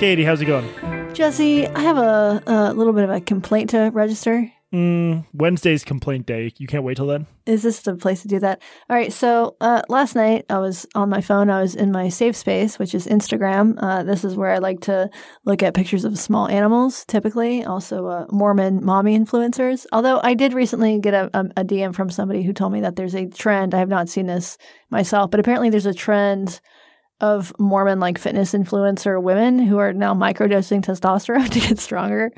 [0.00, 0.66] Katie, how's it going?
[1.12, 4.50] Jesse, I have a, a little bit of a complaint to register.
[4.72, 6.54] Mm, Wednesday's complaint day.
[6.56, 7.26] You can't wait till then?
[7.44, 8.62] Is this the place to do that?
[8.88, 9.12] All right.
[9.12, 11.50] So uh, last night I was on my phone.
[11.50, 13.74] I was in my safe space, which is Instagram.
[13.76, 15.10] Uh, this is where I like to
[15.44, 17.62] look at pictures of small animals, typically.
[17.62, 19.84] Also, uh, Mormon mommy influencers.
[19.92, 22.96] Although I did recently get a, a, a DM from somebody who told me that
[22.96, 23.74] there's a trend.
[23.74, 24.56] I have not seen this
[24.88, 26.62] myself, but apparently there's a trend
[27.20, 32.32] of Mormon like fitness influencer women who are now microdosing testosterone to get stronger.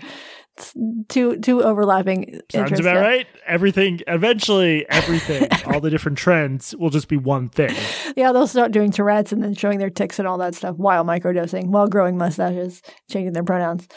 [0.56, 0.74] It's
[1.08, 2.41] two two overlapping.
[2.50, 3.00] Sounds about yeah.
[3.00, 3.27] right.
[3.46, 7.74] Everything eventually, everything, all the different trends will just be one thing.
[8.16, 11.05] Yeah, they'll start doing Tourette's and then showing their ticks and all that stuff while
[11.05, 13.88] microdosing, while growing mustaches, changing their pronouns.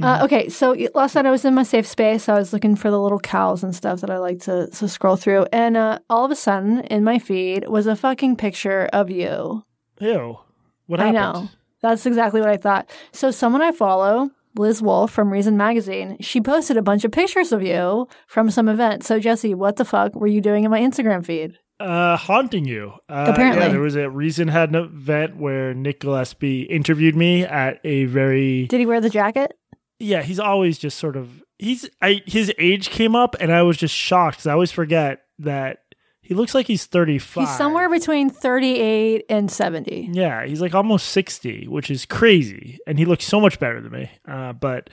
[0.00, 2.28] Uh, okay, so last night I was in my safe space.
[2.28, 5.16] I was looking for the little cows and stuff that I like to, to scroll
[5.16, 9.10] through, and uh, all of a sudden in my feed was a fucking picture of
[9.10, 9.64] you.
[10.00, 10.38] Ew.
[10.86, 11.18] What happened?
[11.18, 11.48] I know.
[11.82, 12.90] That's exactly what I thought.
[13.12, 17.52] So someone I follow, Liz Wolfe from Reason Magazine, she posted a bunch of pictures
[17.52, 19.04] of you from some event.
[19.04, 21.58] So Jesse, what the fuck were you doing in my Instagram feed?
[21.78, 22.92] Uh, haunting you.
[23.08, 23.62] Uh, Apparently.
[23.62, 28.06] yeah, there was a Reason had an event where Nick Gillespie interviewed me at a
[28.06, 29.52] very Did he wear the jacket?
[29.98, 30.22] yeah.
[30.22, 33.94] He's always just sort of he's I his age came up and I was just
[33.94, 35.80] shocked because I always forget that
[36.26, 37.46] he looks like he's thirty five.
[37.48, 40.10] He's somewhere between 38 and 70.
[40.12, 42.78] Yeah, he's like almost 60, which is crazy.
[42.86, 44.10] And he looks so much better than me.
[44.26, 44.90] Uh, but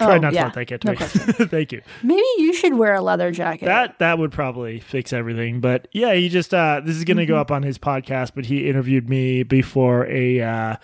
[0.00, 0.40] try Oh, not yeah.
[0.40, 0.96] to let that get to No me.
[1.48, 1.82] Thank you.
[2.02, 3.66] Maybe you should wear a leather jacket.
[3.66, 5.60] That that would probably fix everything.
[5.60, 7.40] But yeah, he just uh this is gonna go Mm-hmm.
[7.40, 10.76] up on his podcast, but he interviewed me before a uh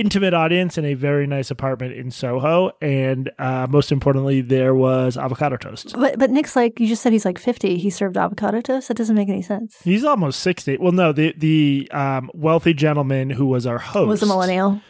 [0.00, 2.72] intimate audience in a very nice apartment in Soho.
[2.80, 5.92] And uh most importantly, there was avocado toast.
[5.94, 7.76] but but Nick's like you just said he's like 50.
[7.78, 8.88] He served avocado toast.
[8.88, 9.80] That doesn't make any sense.
[9.82, 10.78] He's almost 60.
[10.78, 14.80] Well, no, the the um, wealthy gentleman who was our host Was a millennial.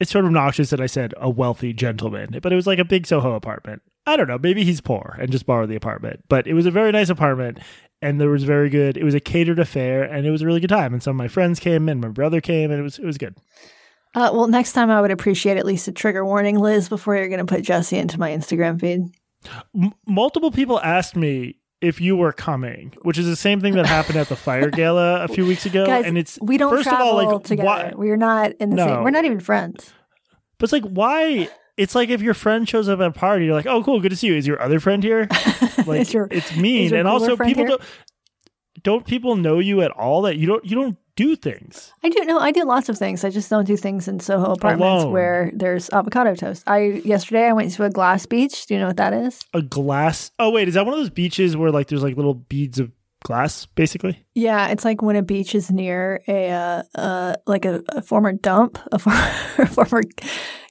[0.00, 2.84] it's sort of obnoxious that I said a wealthy gentleman, but it was like a
[2.84, 3.82] big Soho apartment.
[4.06, 4.38] I don't know.
[4.38, 7.58] Maybe he's poor and just borrowed the apartment, but it was a very nice apartment
[8.02, 8.96] and there was very good.
[8.96, 10.94] It was a catered affair and it was a really good time.
[10.94, 13.18] And some of my friends came and my brother came and it was it was
[13.18, 13.36] good.
[14.14, 17.28] Uh, well, next time I would appreciate at least a trigger warning, Liz, before you're
[17.28, 19.02] going to put Jesse into my Instagram feed.
[19.80, 23.86] M- multiple people asked me if you were coming, which is the same thing that
[23.86, 25.86] happened at the fire gala a few weeks ago.
[25.86, 27.66] Guys, and it's we don't first travel of all like together.
[27.66, 28.86] why, We are not in the No.
[28.86, 29.02] same.
[29.04, 29.92] We're not even friends.
[30.58, 31.48] but it's like why.
[31.76, 34.10] It's like if your friend shows up at a party, you're like, "Oh, cool, good
[34.10, 35.28] to see you." Is your other friend here?
[35.86, 37.68] Like, your- it's mean, and also people here?
[37.68, 37.82] don't
[38.82, 41.92] don't people know you at all that you don't you don't do things.
[42.02, 42.38] I do know.
[42.38, 43.24] I do lots of things.
[43.24, 45.12] I just don't do things in Soho apartments Alone.
[45.12, 46.64] where there's avocado toast.
[46.66, 48.66] I yesterday I went to a glass beach.
[48.66, 49.40] Do you know what that is?
[49.52, 50.30] A glass.
[50.38, 52.90] Oh wait, is that one of those beaches where like there's like little beads of
[53.22, 54.24] glass, basically?
[54.34, 58.32] Yeah, it's like when a beach is near a uh, uh like a, a former
[58.32, 59.18] dump, a former,
[59.58, 60.02] a former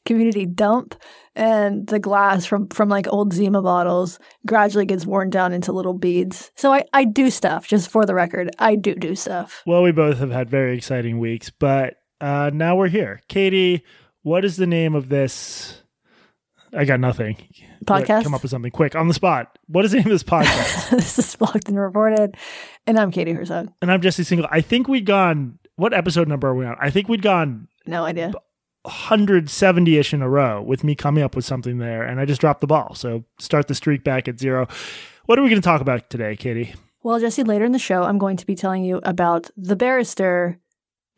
[0.09, 0.95] community dump,
[1.35, 5.93] and the glass from from like old Zima bottles gradually gets worn down into little
[5.93, 6.51] beads.
[6.55, 7.67] So I I do stuff.
[7.67, 9.61] Just for the record, I do do stuff.
[9.65, 13.21] Well, we both have had very exciting weeks, but uh now we're here.
[13.29, 13.83] Katie,
[14.23, 15.81] what is the name of this?
[16.73, 17.37] I got nothing.
[17.85, 18.23] Podcast?
[18.23, 19.57] Come up with something quick on the spot.
[19.67, 20.89] What is the name of this podcast?
[20.91, 22.35] this is blocked and reported,
[22.85, 23.71] and I'm Katie Herzog.
[23.81, 24.47] and I'm Jesse Singal.
[24.51, 25.57] I think we'd gone.
[25.77, 26.75] What episode number are we on?
[26.79, 28.33] I think we'd gone No idea.
[28.83, 32.41] 170 ish in a row with me coming up with something there, and I just
[32.41, 32.95] dropped the ball.
[32.95, 34.67] So start the streak back at zero.
[35.25, 36.73] What are we going to talk about today, Katie?
[37.03, 40.59] Well, Jesse, later in the show, I'm going to be telling you about the barrister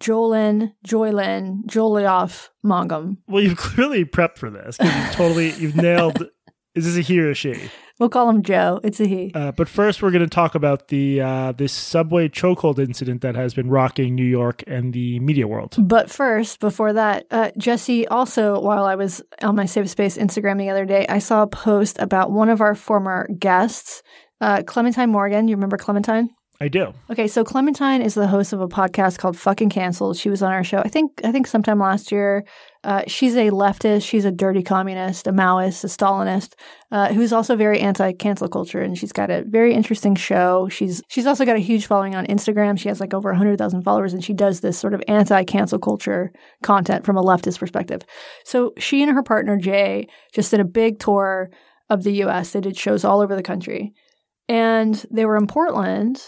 [0.01, 3.19] Jolin Joylin Jolioff Mangum.
[3.27, 4.77] Well, you've clearly prepped for this.
[4.81, 6.27] You've totally, you've nailed.
[6.73, 7.69] Is this a he or a she?
[7.99, 8.79] We'll call him Joe.
[8.83, 9.31] It's a he.
[9.35, 13.35] Uh, but first, we're going to talk about the uh, this subway chokehold incident that
[13.35, 15.75] has been rocking New York and the media world.
[15.77, 20.57] But first, before that, uh, Jesse, also, while I was on my Safe Space Instagram
[20.57, 24.01] the other day, I saw a post about one of our former guests,
[24.39, 25.47] uh, Clementine Morgan.
[25.47, 26.29] You remember Clementine?
[26.61, 26.93] I do.
[27.09, 30.15] Okay, so Clementine is the host of a podcast called Fucking Cancelled.
[30.15, 32.45] She was on our show, I think, I think sometime last year.
[32.83, 34.07] Uh, she's a leftist.
[34.07, 36.53] She's a dirty communist, a Maoist, a Stalinist,
[36.91, 40.69] uh, who's also very anti-cancel culture, and she's got a very interesting show.
[40.69, 42.77] She's she's also got a huge following on Instagram.
[42.77, 46.31] She has like over hundred thousand followers, and she does this sort of anti-cancel culture
[46.61, 48.03] content from a leftist perspective.
[48.45, 51.49] So she and her partner Jay just did a big tour
[51.89, 52.51] of the U.S.
[52.51, 53.93] They did shows all over the country,
[54.47, 56.21] and they were in Portland.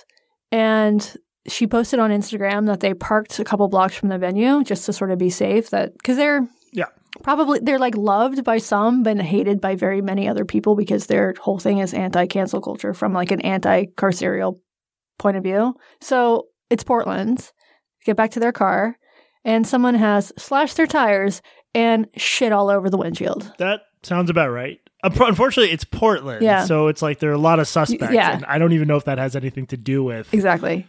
[0.54, 1.18] And
[1.48, 4.94] she posted on Instagram that they parked a couple blocks from the venue just to
[4.94, 5.72] sort of be safe.
[5.72, 6.86] That because they're Yeah.
[7.24, 11.34] probably they're like loved by some but hated by very many other people because their
[11.42, 14.60] whole thing is anti-cancel culture from like an anti-carceral
[15.18, 15.74] point of view.
[16.02, 17.52] So it's Portland.
[18.06, 18.98] Get back to their car,
[19.44, 21.42] and someone has slashed their tires
[21.74, 23.54] and shit all over the windshield.
[23.58, 24.80] That sounds about right.
[25.04, 26.66] Unf- Unfortunately, it's Portland, Yeah.
[26.66, 28.34] so it's like there are a lot of suspects, yeah.
[28.36, 30.88] and I don't even know if that has anything to do with Exactly.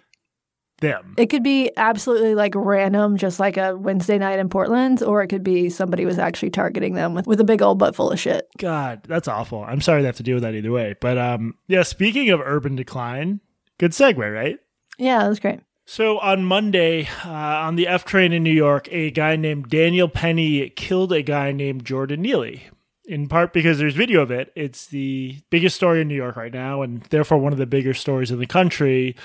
[0.81, 1.14] them.
[1.16, 5.28] It could be absolutely like random, just like a Wednesday night in Portland, or it
[5.28, 8.19] could be somebody was actually targeting them with, with a big old butt full of
[8.20, 8.46] shit.
[8.58, 9.64] God, that's awful.
[9.64, 10.94] I'm sorry they have to deal with that either way.
[11.00, 11.82] But um, yeah.
[11.84, 13.40] Speaking of urban decline,
[13.78, 14.58] good segue, right?
[14.99, 15.60] Yeah, that was great.
[15.87, 20.08] So on Monday, uh, on the F train in New York, a guy named Daniel
[20.08, 22.64] Penny killed a guy named Jordan Neely.
[23.06, 24.50] In part because there's video of it.
[24.56, 27.92] It's the biggest story in New York right now, and therefore one of the bigger
[27.92, 29.16] stories in the country.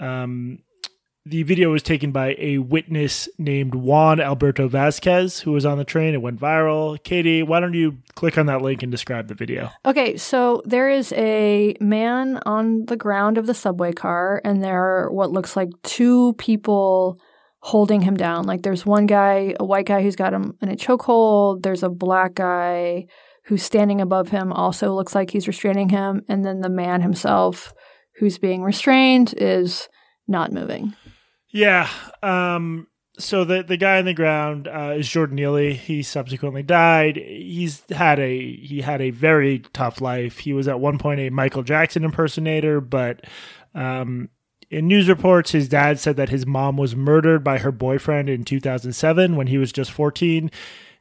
[0.00, 0.60] Um,
[1.26, 5.84] the video was taken by a witness named Juan Alberto Vasquez, who was on the
[5.84, 6.14] train.
[6.14, 7.00] It went viral.
[7.04, 9.70] Katie, why don't you click on that link and describe the video?
[9.84, 14.82] Okay, so there is a man on the ground of the subway car, and there
[14.82, 17.20] are what looks like two people
[17.60, 18.46] holding him down.
[18.46, 21.62] Like there's one guy, a white guy who's got him in a chokehold.
[21.62, 23.06] There's a black guy
[23.44, 26.22] who's standing above him, also looks like he's restraining him.
[26.28, 27.74] And then the man himself
[28.16, 29.88] who's being restrained is
[30.28, 30.94] not moving.
[31.48, 31.88] Yeah.
[32.22, 32.86] Um,
[33.18, 35.74] so the the guy on the ground uh, is Jordan Neely.
[35.74, 37.16] He subsequently died.
[37.16, 40.38] He's had a he had a very tough life.
[40.38, 43.24] He was at one point a Michael Jackson impersonator, but
[43.74, 44.30] um,
[44.70, 48.44] in news reports, his dad said that his mom was murdered by her boyfriend in
[48.44, 50.50] 2007 when he was just 14,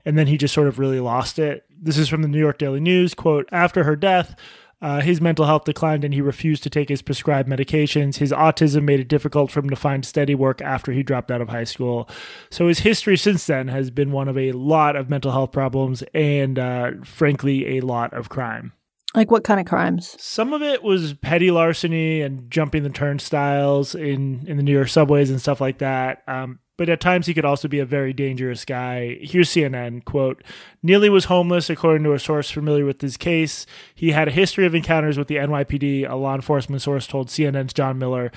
[0.04, 1.66] and then he just sort of really lost it.
[1.70, 3.14] This is from the New York Daily News.
[3.14, 4.36] Quote: After her death.
[4.82, 8.16] Uh, his mental health declined and he refused to take his prescribed medications.
[8.16, 11.42] His autism made it difficult for him to find steady work after he dropped out
[11.42, 12.10] of high school.
[12.50, 16.02] So his history since then has been one of a lot of mental health problems
[16.14, 18.72] and, uh, frankly, a lot of crime.
[19.16, 20.16] Like what kind of crimes?
[20.20, 24.90] Some of it was petty larceny and jumping the turnstiles in, in the New York
[24.90, 26.24] subways and stuff like that.
[26.28, 29.18] Um, but at times he could also be a very dangerous guy.
[29.22, 30.42] Here's CNN quote:
[30.82, 33.66] Neely was homeless, according to a source familiar with his case.
[33.94, 36.10] He had a history of encounters with the NYPD.
[36.10, 38.32] A law enforcement source told CNN's John Miller,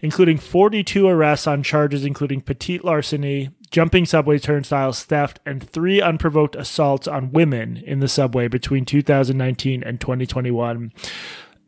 [0.00, 6.56] including 42 arrests on charges including petite larceny, jumping subway turnstiles, theft, and three unprovoked
[6.56, 10.92] assaults on women in the subway between 2019 and 2021.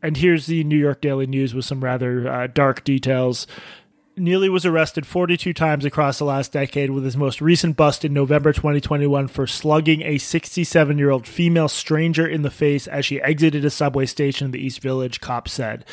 [0.03, 3.47] And here's the New York Daily News with some rather uh, dark details.
[4.19, 8.13] Neely was arrested 42 times across the last decade, with his most recent bust in
[8.13, 13.21] November 2021 for slugging a 67 year old female stranger in the face as she
[13.21, 15.85] exited a subway station in the East Village, cops said.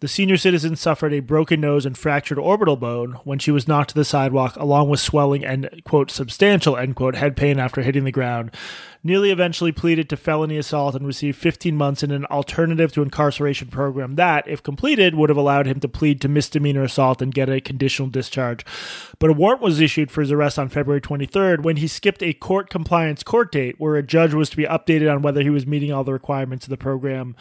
[0.00, 3.90] The senior citizen suffered a broken nose and fractured orbital bone when she was knocked
[3.90, 8.04] to the sidewalk, along with swelling and, quote, substantial, end quote, head pain after hitting
[8.04, 8.50] the ground.
[9.04, 13.68] Neely eventually pleaded to felony assault and received 15 months in an alternative to incarceration
[13.68, 17.50] program that, if completed, would have allowed him to plead to misdemeanor assault and get
[17.50, 18.64] a conditional discharge.
[19.18, 22.32] But a warrant was issued for his arrest on February 23rd when he skipped a
[22.32, 25.66] court compliance court date where a judge was to be updated on whether he was
[25.66, 27.36] meeting all the requirements of the program.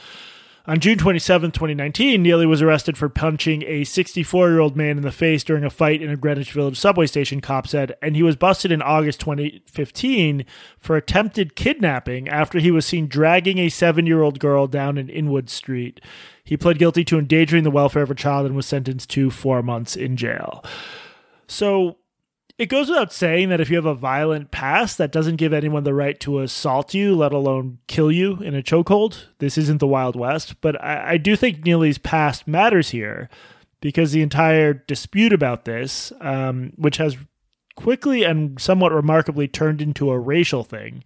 [0.69, 5.01] On June 27, 2019, Neely was arrested for punching a 64 year old man in
[5.01, 8.21] the face during a fight in a Greenwich Village subway station, cop said, and he
[8.21, 10.45] was busted in August 2015
[10.77, 15.09] for attempted kidnapping after he was seen dragging a seven year old girl down an
[15.09, 16.01] Inwood Street.
[16.43, 19.63] He pled guilty to endangering the welfare of a child and was sentenced to four
[19.63, 20.63] months in jail.
[21.47, 21.97] So
[22.59, 25.85] it goes without saying that if you have a violent past, that doesn't give anyone
[25.85, 29.23] the right to assault you, let alone kill you in a chokehold.
[29.37, 33.29] This isn't the Wild West, but I, I do think Neely's past matters here
[33.79, 37.15] because the entire dispute about this, um, which has
[37.77, 41.01] quickly and somewhat remarkably turned into a racial thing,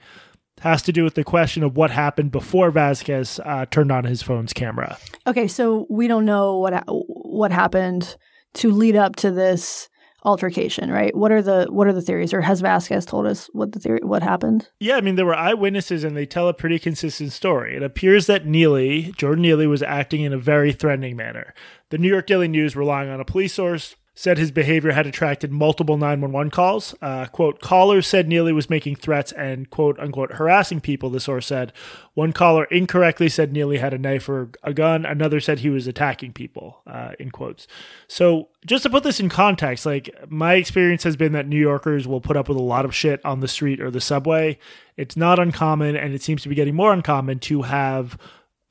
[0.62, 4.24] has to do with the question of what happened before Vasquez uh, turned on his
[4.24, 4.98] phone's camera.
[5.28, 8.18] Okay, so we don't know what ha- what happened
[8.56, 9.90] to lead up to this
[10.24, 11.16] altercation, right?
[11.16, 14.00] What are the what are the theories, or has Vasquez told us what the theory
[14.04, 14.70] what happened?
[14.80, 17.76] Yeah, I mean there were eyewitnesses and they tell a pretty consistent story.
[17.76, 21.54] It appears that Neely, Jordan Neely, was acting in a very threatening manner.
[21.90, 25.52] The New York Daily News, relying on a police source, said his behavior had attracted
[25.52, 26.94] multiple 911 calls.
[27.02, 31.48] Uh, quote, callers said Neely was making threats and, quote unquote, harassing people, the source
[31.48, 31.74] said.
[32.14, 35.04] One caller incorrectly said Neely had a knife or a gun.
[35.04, 37.68] Another said he was attacking people, uh, in quotes.
[38.08, 42.08] So, just to put this in context, like my experience has been that New Yorkers
[42.08, 44.60] will put up with a lot of shit on the street or the subway.
[44.96, 48.18] It's not uncommon, and it seems to be getting more uncommon to have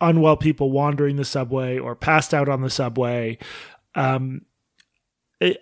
[0.01, 3.39] unwell people wandering the subway or passed out on the subway.
[3.95, 4.43] Um,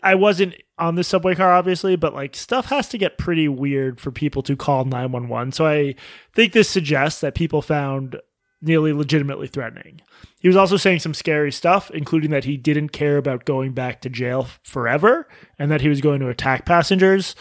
[0.02, 4.00] I wasn't on the subway car, obviously, but like stuff has to get pretty weird
[4.00, 5.52] for people to call 911.
[5.52, 5.94] So I
[6.32, 8.20] think this suggests that people found
[8.62, 10.02] Neely legitimately threatening.
[10.38, 14.02] He was also saying some scary stuff, including that he didn't care about going back
[14.02, 15.26] to jail forever
[15.58, 17.34] and that he was going to attack passengers.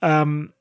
[0.00, 0.54] Um,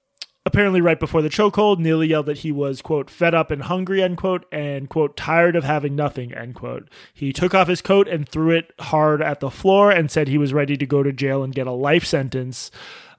[0.45, 4.01] apparently, right before the chokehold, Neely yelled that he was, quote, fed up and hungry,
[4.01, 6.87] end quote, and, quote, tired of having nothing, end quote.
[7.13, 10.37] He took off his coat and threw it hard at the floor and said he
[10.37, 12.71] was ready to go to jail and get a life sentence.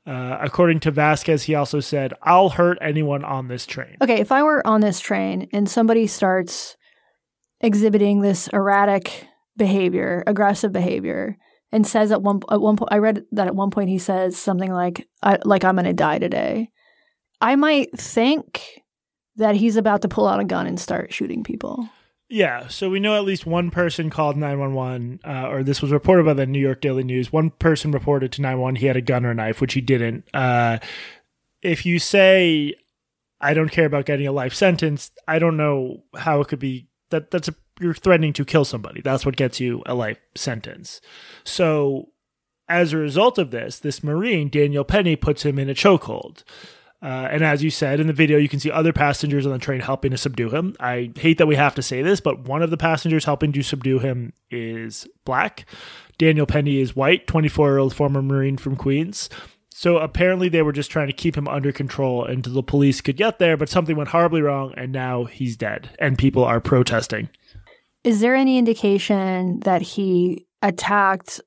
[0.07, 3.97] Uh, according to Vasquez, he also said, I'll hurt anyone on this train.
[4.01, 6.77] Okay, if I were on this train and somebody starts
[7.61, 11.37] exhibiting this erratic behavior, aggressive behavior,
[11.73, 14.37] and says at one at one point, I read that at one point he says
[14.37, 16.71] something like, I, "Like I'm going to die today."
[17.41, 18.83] I might think
[19.37, 21.89] that he's about to pull out a gun and start shooting people.
[22.29, 26.27] Yeah, so we know at least one person called 911, uh, or this was reported
[26.27, 27.33] by the New York Daily News.
[27.33, 30.25] One person reported to 911 he had a gun or a knife, which he didn't.
[30.35, 30.79] Uh,
[31.63, 32.75] if you say,
[33.41, 36.89] I don't care about getting a life sentence, I don't know how it could be
[37.11, 39.01] that that's a, you're threatening to kill somebody.
[39.01, 41.01] That's what gets you a life sentence.
[41.45, 42.09] So
[42.69, 46.43] as a result of this, this Marine, Daniel Penny, puts him in a chokehold.
[47.07, 49.61] Uh, and as you said in the video, you can see other passengers on the
[49.61, 50.75] train helping to subdue him.
[50.81, 53.63] I hate that we have to say this, but one of the passengers helping to
[53.63, 55.67] subdue him is black.
[56.19, 59.31] Daniel Penny is white, 24 year old former Marine from Queens.
[59.71, 63.17] So apparently they were just trying to keep him under control until the police could
[63.17, 67.29] get there, but something went horribly wrong and now he's dead and people are protesting.
[68.03, 71.41] Is there any indication that he attacked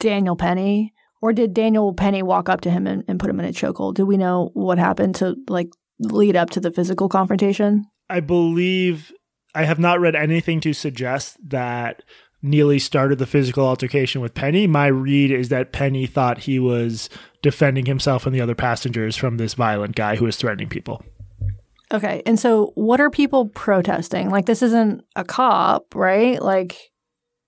[0.00, 0.93] Daniel Penny?
[1.24, 3.94] Or did Daniel Penny walk up to him and, and put him in a chokehold?
[3.94, 7.86] Do we know what happened to like lead up to the physical confrontation?
[8.10, 9.10] I believe
[9.54, 12.02] I have not read anything to suggest that
[12.42, 14.66] Neely started the physical altercation with Penny.
[14.66, 17.08] My read is that Penny thought he was
[17.40, 21.02] defending himself and the other passengers from this violent guy who was threatening people.
[21.90, 22.22] Okay.
[22.26, 24.28] And so what are people protesting?
[24.28, 26.42] Like this isn't a cop, right?
[26.42, 26.76] Like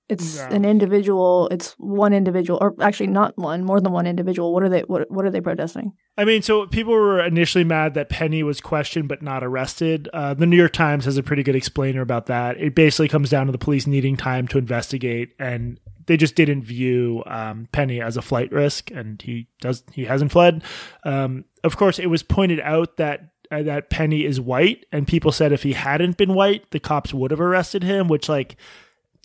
[0.09, 0.45] it's No.
[0.57, 4.53] an individual, it's one individual or actually not one, more than one individual.
[4.53, 5.93] What are they what what are they protesting?
[6.17, 10.09] I mean, so people were initially mad that Penny was questioned but not arrested.
[10.15, 12.57] Uh, the New York Times has a pretty good explainer about that.
[12.59, 16.63] It basically comes down to the police needing time to investigate, and they just didn't
[16.63, 20.63] view um, Penny as a flight risk, and he does he hasn't fled.
[21.05, 25.33] Um, of course, it was pointed out that uh, that Penny is white, and people
[25.33, 28.57] said if he hadn't been white, the cops would have arrested him, which like.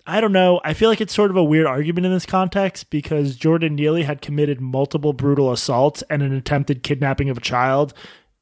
[0.06, 0.60] I don't know.
[0.64, 4.04] I feel like it's sort of a weird argument in this context because Jordan Neely
[4.04, 7.94] had committed multiple brutal assaults and an attempted kidnapping of a child,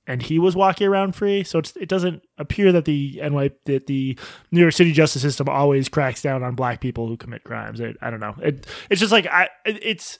[0.07, 1.43] and he was walking around free.
[1.43, 4.17] So it doesn't appear that the NY that the
[4.51, 7.79] New York City justice system always cracks down on black people who commit crimes.
[7.79, 8.35] It, I don't know.
[8.41, 9.49] It, it's just like I.
[9.65, 10.19] it- It's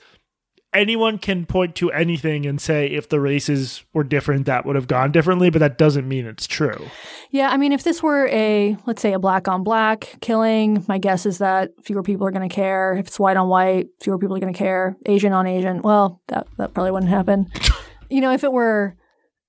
[0.74, 4.88] anyone can point to anything and say if the races were different, that would have
[4.88, 6.88] gone differently, but that doesn't mean it's true.
[7.32, 10.98] Yeah, I mean if this were a let's say a black on black killing, my
[10.98, 12.94] guess is that fewer people are going to care.
[12.94, 14.98] If it's white on white, fewer people are going to care.
[15.06, 17.48] Asian on Asian, well, that that probably wouldn't happen.
[18.10, 18.96] you know, if it were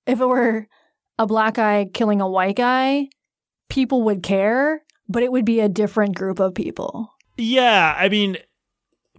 [0.07, 0.67] if it were
[1.17, 3.07] a black guy killing a white guy,
[3.69, 7.13] people would care, but it would be a different group of people.
[7.37, 8.37] Yeah, I mean,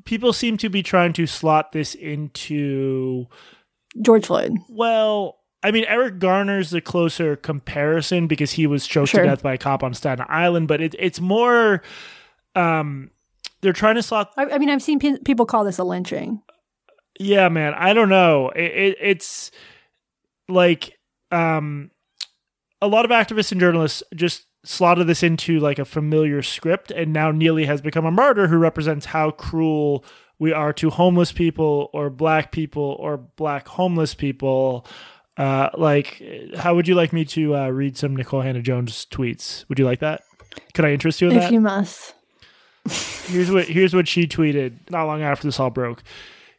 [0.05, 3.27] people seem to be trying to slot this into
[4.01, 4.57] George Floyd.
[4.69, 5.39] well.
[5.65, 9.23] I mean, Eric Garner's the closer comparison because he was choked Sure.
[9.23, 11.83] to death by a cop on Staten Island, but it, it's more.
[12.57, 13.11] Um,
[13.61, 14.33] they're trying to slot.
[14.37, 16.43] I, I mean, I've seen pe- people call this a lynching.
[17.21, 17.75] Yeah, man.
[17.75, 18.49] I don't know.
[18.49, 19.53] It, it, it's
[20.49, 20.99] like
[21.31, 21.93] um,
[22.81, 27.13] a lot of activists and journalists just slotted this into like a familiar script, and
[27.13, 30.05] now Neely has become a martyr who represents how cruel
[30.39, 34.87] we are to homeless people or black people or black homeless people.
[35.37, 36.23] Uh, like,
[36.57, 39.67] how would you like me to uh, read some Nikole Hannah Jones tweets?
[39.69, 40.23] Would you like that?
[40.75, 41.47] Could I interest you in If that?
[41.47, 42.15] If you must.
[43.31, 46.03] Here's what here's what she tweeted not long after this all broke.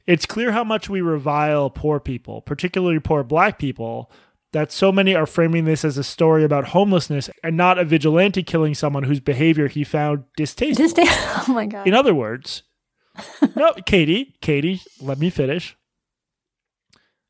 [0.08, 4.10] It's clear how much we revile poor people, particularly poor black people,
[4.54, 8.42] that so many are framing this as a story about homelessness and not a vigilante
[8.44, 10.86] killing someone whose behavior he found distasteful.
[11.46, 11.86] Oh my god.
[11.86, 12.64] In other words,
[13.56, 15.76] no, Katie, Katie, let me finish.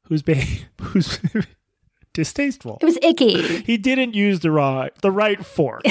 [0.08, 1.20] Who's beha- who's
[2.14, 2.78] distasteful?
[2.82, 3.62] it was icky.
[3.64, 5.82] he didn't use the right the right fork.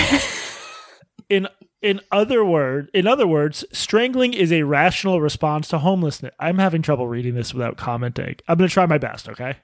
[1.29, 1.49] in
[1.81, 6.33] in other word, in other words, strangling is a rational response to homelessness.
[6.39, 8.37] I'm having trouble reading this without commenting.
[8.47, 9.57] I'm going to try my best, okay?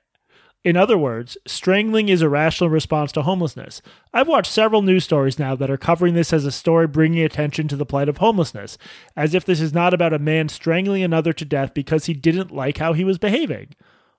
[0.65, 3.81] In other words, strangling is a rational response to homelessness.
[4.13, 7.69] I've watched several news stories now that are covering this as a story bringing attention
[7.69, 8.77] to the plight of homelessness,
[9.17, 12.51] as if this is not about a man strangling another to death because he didn't
[12.51, 13.69] like how he was behaving.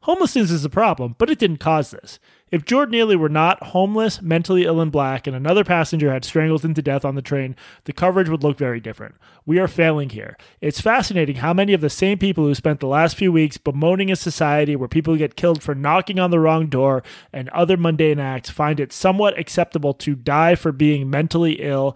[0.03, 2.19] Homelessness is a problem, but it didn't cause this.
[2.51, 6.65] If Jordan Neely were not homeless, mentally ill, and black, and another passenger had strangled
[6.65, 9.15] him to death on the train, the coverage would look very different.
[9.45, 10.37] We are failing here.
[10.61, 14.11] It's fascinating how many of the same people who spent the last few weeks bemoaning
[14.11, 18.19] a society where people get killed for knocking on the wrong door and other mundane
[18.19, 21.95] acts find it somewhat acceptable to die for being mentally ill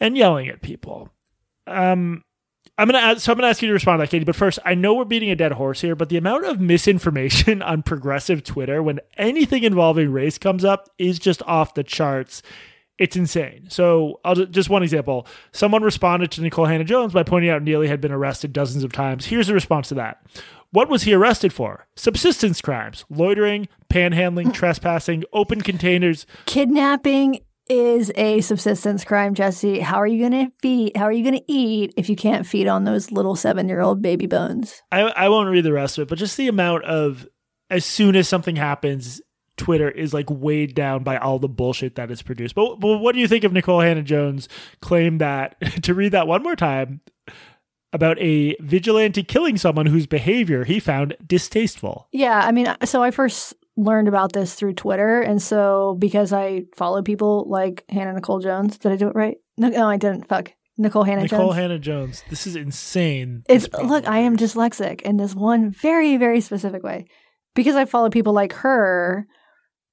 [0.00, 1.10] and yelling at people.
[1.66, 2.24] Um,
[2.80, 4.24] I'm gonna ask, so I'm gonna ask you to respond to that, Katie.
[4.24, 7.60] But first, I know we're beating a dead horse here, but the amount of misinformation
[7.70, 12.42] on progressive Twitter when anything involving race comes up is just off the charts.
[12.96, 13.66] It's insane.
[13.68, 15.26] So, I'll just, one example.
[15.52, 19.26] Someone responded to Nikole Hannah-Jones by pointing out Neely had been arrested dozens of times.
[19.26, 20.22] Here's the response to that.
[20.70, 21.86] What was he arrested for?
[21.96, 26.26] Subsistence crimes, loitering, panhandling, trespassing, open containers.
[26.46, 29.80] Kidnapping is a subsistence crime, Jesse.
[29.80, 30.96] How are you going to feed?
[30.96, 33.80] How are you going to eat if you can't feed on those little seven year
[33.80, 34.82] old baby bones?
[34.90, 37.26] I, I won't read the rest of it, but just the amount of
[37.70, 39.22] as soon as something happens,
[39.56, 42.56] Twitter is like weighed down by all the bullshit that is produced.
[42.56, 44.48] But, but what do you think of Nikole Hannah-Jones'
[44.80, 47.00] claim that to read that one more time
[47.92, 52.08] about a vigilante killing someone whose behavior he found distasteful?
[52.10, 55.20] Yeah, I mean, so I first learned about this through Twitter.
[55.20, 59.36] And so because I follow people like Hannah Nicole Jones, did I do it right?
[59.56, 60.28] No, no I didn't.
[60.28, 60.52] Fuck.
[60.78, 61.32] Nikole Hannah Jones.
[61.32, 61.56] Nicole Jones.
[61.56, 62.24] Hannah Jones.
[62.30, 63.42] This is insane.
[63.48, 67.06] It's look, I am dyslexic in this one very, very specific way.
[67.54, 69.26] Because I follow people like her,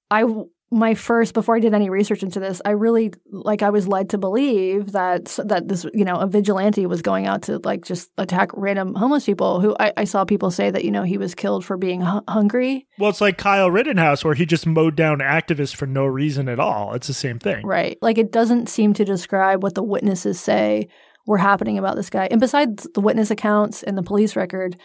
[0.09, 0.23] I
[0.69, 4.09] my first before I did any research into this, I really like I was led
[4.09, 8.09] to believe that that this you know a vigilante was going out to like just
[8.17, 9.61] attack random homeless people.
[9.61, 12.23] Who I, I saw people say that you know he was killed for being hu-
[12.27, 12.85] hungry.
[12.99, 16.59] Well, it's like Kyle Rittenhouse, where he just mowed down activists for no reason at
[16.59, 16.93] all.
[16.93, 17.97] It's the same thing, right?
[18.01, 20.89] Like it doesn't seem to describe what the witnesses say
[21.25, 22.27] were happening about this guy.
[22.29, 24.77] And besides the witness accounts and the police record,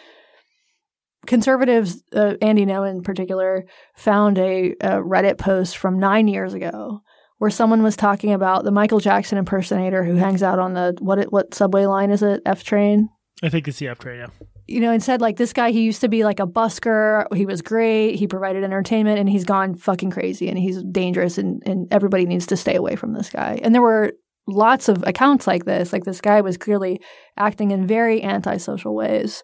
[1.26, 3.64] conservatives, uh, Andy Ngo in particular,
[3.94, 7.00] found a, a, Reddit post from nine years ago
[7.38, 11.20] where someone was talking about the Michael Jackson impersonator who hangs out on the what
[11.32, 13.08] what subway line is it F train?
[13.42, 14.20] I think it's the F train.
[14.20, 14.28] Yeah.
[14.68, 17.26] You know, and said like this guy, he used to be like a busker.
[17.34, 18.14] He was great.
[18.14, 22.46] He provided entertainment, and he's gone fucking crazy, and he's dangerous, and and everybody needs
[22.46, 23.58] to stay away from this guy.
[23.62, 24.12] And there were
[24.46, 25.92] lots of accounts like this.
[25.92, 27.00] Like this guy was clearly
[27.36, 29.42] acting in very antisocial ways,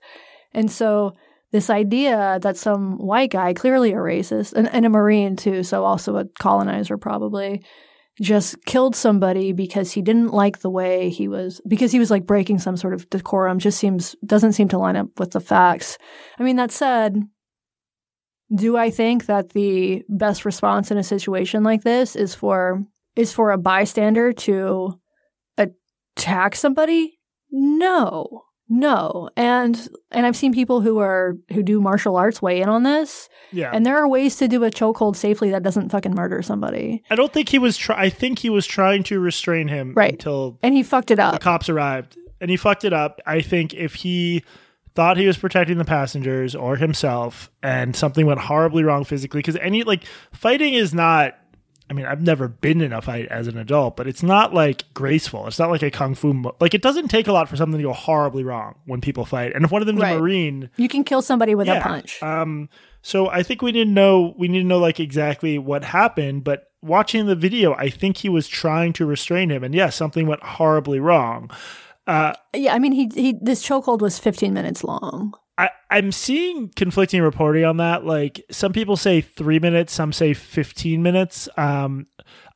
[0.52, 1.14] and so
[1.52, 5.84] this idea that some white guy, clearly a racist, and, and, a Marine too, so
[5.84, 7.62] also a colonizer probably,
[8.20, 12.26] just killed somebody because he didn't like the way he was, because he was like
[12.26, 15.96] breaking some sort of decorum, just seems, doesn't seem to line up with the facts.
[16.38, 17.22] I mean, that said,
[18.54, 22.84] do I think that the best response in a situation like this is for
[23.14, 24.98] is for a bystander to
[25.56, 27.18] attack somebody?
[27.50, 28.44] No.
[28.68, 29.30] No.
[29.36, 33.28] And and I've seen people who are who do martial arts weigh in on this.
[33.52, 33.70] Yeah.
[33.72, 37.02] And there are ways to do a chokehold safely that doesn't fucking murder somebody.
[37.10, 40.12] I don't think he was try I think he was trying to restrain him right.
[40.12, 41.32] until And he fucked it up.
[41.32, 42.16] The cops arrived.
[42.40, 43.20] And he fucked it up.
[43.26, 44.44] I think if he
[44.94, 49.56] thought he was protecting the passengers or himself and something went horribly wrong physically because
[49.56, 51.38] any like fighting is not
[51.90, 54.84] I mean, I've never been in a fight as an adult, but it's not like
[54.94, 55.46] graceful.
[55.46, 56.32] It's not like a kung fu.
[56.34, 59.24] Mo- like it doesn't take a lot for something to go horribly wrong when people
[59.24, 59.54] fight.
[59.54, 60.16] And if one of them's Right.
[60.16, 61.78] a marine, You can kill somebody with yeah.
[61.78, 62.22] a punch.
[62.22, 62.68] Um,
[63.02, 64.34] so I think we to know.
[64.38, 66.44] We need to know like exactly what happened.
[66.44, 70.26] But watching the video, I think he was trying to restrain him, and yes, something
[70.26, 71.50] went horribly wrong.
[72.06, 75.34] Uh, yeah, I mean he he this chokehold was 15 minutes long.
[75.58, 78.04] I, I'm seeing conflicting reporting on that.
[78.04, 81.48] Like some people say three minutes, some say 15 minutes.
[81.56, 82.06] Um,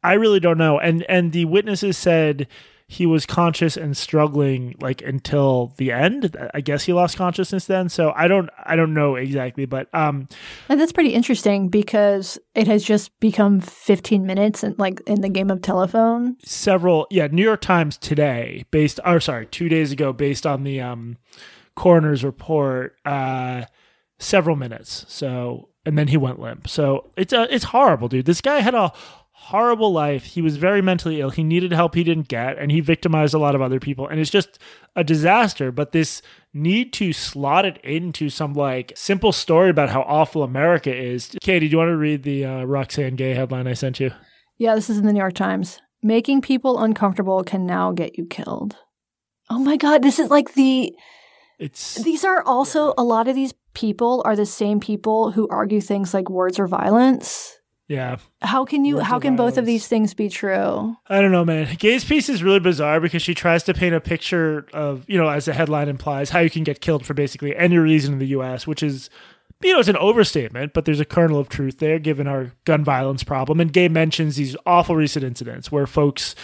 [0.04, 0.78] I really don't know.
[0.78, 2.46] And and the witnesses said
[2.88, 6.36] he was conscious and struggling like until the end.
[6.52, 7.88] I guess he lost consciousness then.
[7.88, 10.28] So I don't I don't know exactly, but um,
[10.68, 15.30] And that's pretty interesting because it has just become 15 minutes and like in the
[15.30, 16.36] game of telephone.
[16.44, 20.80] several yeah New York Times today based or sorry two days ago based on the
[20.80, 21.16] um
[21.76, 23.64] coroner's report uh
[24.18, 25.04] several minutes.
[25.08, 26.68] So and then he went limp.
[26.68, 28.26] So it's uh, it's horrible dude.
[28.26, 28.92] This guy had a
[29.32, 30.24] horrible life.
[30.24, 31.30] He was very mentally ill.
[31.30, 34.06] He needed help he didn't get and he victimized a lot of other people.
[34.06, 34.60] And it's just
[34.94, 35.72] a disaster.
[35.72, 36.22] But this
[36.54, 41.34] need to slot it into some like simple story about how awful America is.
[41.42, 44.12] Katie do you want to read the uh, Roxane Gay headline I sent you?
[44.58, 45.80] Yeah, this is in the New York Times.
[46.04, 48.76] Making people uncomfortable can now get you killed.
[49.50, 50.94] Oh my god, this is like the
[51.62, 55.80] it's these are also a lot of these people are the same people who argue
[55.80, 57.58] things like words are violence.
[57.88, 60.96] yeah How can you Words how can both of these things be true?
[61.06, 61.76] I don't know, man.
[61.78, 65.28] Gay's piece is really bizarre because she tries to paint a picture of, you know,
[65.28, 68.28] as the headline implies, how you can get killed for basically any reason in the
[68.38, 69.08] U.S., which is
[69.62, 72.82] you know, it's an overstatement, but there's a kernel of truth there given our gun
[72.82, 73.60] violence problem.
[73.60, 76.34] And Gay mentions these awful recent incidents where folks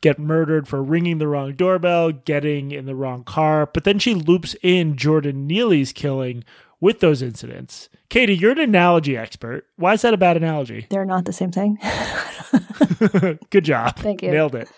[0.00, 3.66] get murdered for ringing the wrong doorbell, getting in the wrong car.
[3.66, 6.44] But then she loops in Jordan Neely's killing
[6.80, 7.88] with those incidents.
[8.08, 9.66] Katie, you're an analogy expert.
[9.76, 10.86] Why is that a bad analogy?
[10.90, 11.78] They're not the same thing.
[13.50, 13.96] Good job.
[13.98, 14.30] Thank you.
[14.30, 14.68] Nailed it.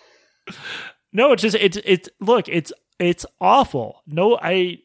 [1.13, 4.03] No, it's just it's it's look, it's it's awful.
[4.07, 4.79] No, I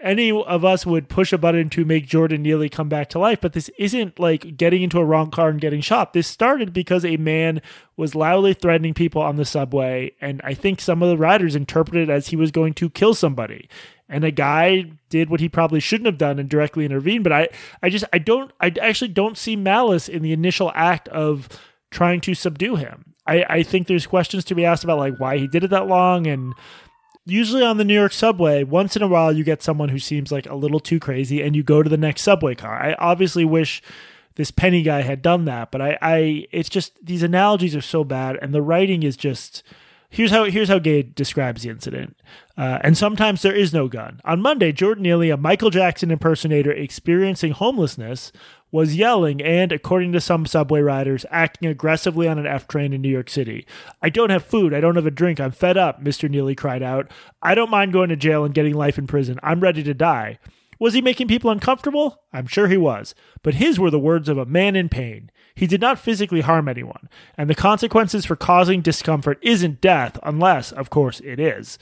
[0.00, 3.40] any of us would push a button to make Jordan Neely come back to life,
[3.40, 6.12] but this isn't like getting into a wrong car and getting shot.
[6.12, 7.60] This started because a man
[7.96, 12.10] was loudly threatening people on the subway, and I think some of the riders interpreted
[12.10, 13.68] as he was going to kill somebody.
[14.08, 17.24] And a guy did what he probably shouldn't have done and directly intervened.
[17.24, 17.48] But I,
[17.82, 21.48] I just, I don't, I actually don't see malice in the initial act of
[21.90, 23.14] trying to subdue him.
[23.26, 25.88] I, I think there's questions to be asked about like why he did it that
[25.88, 26.54] long and
[27.28, 30.32] usually on the New York subway, once in a while you get someone who seems
[30.32, 32.74] like a little too crazy and you go to the next subway car.
[32.74, 33.82] I obviously wish
[34.36, 38.04] this Penny guy had done that, but I, I it's just these analogies are so
[38.04, 39.62] bad and the writing is just
[40.10, 42.16] here's how here's how Gay describes the incident.
[42.56, 44.20] Uh, and sometimes there is no gun.
[44.24, 48.32] On Monday, Jordan Neely, a Michael Jackson impersonator experiencing homelessness,
[48.70, 53.00] was yelling and, according to some subway riders, acting aggressively on an F train in
[53.00, 53.66] New York City.
[54.02, 54.74] I don't have food.
[54.74, 55.40] I don't have a drink.
[55.40, 56.28] I'm fed up, Mr.
[56.28, 57.10] Neely cried out.
[57.42, 59.38] I don't mind going to jail and getting life in prison.
[59.42, 60.38] I'm ready to die.
[60.78, 62.20] Was he making people uncomfortable?
[62.32, 63.14] I'm sure he was.
[63.42, 65.30] But his were the words of a man in pain.
[65.54, 70.70] He did not physically harm anyone, and the consequences for causing discomfort isn't death, unless,
[70.70, 71.78] of course, it is.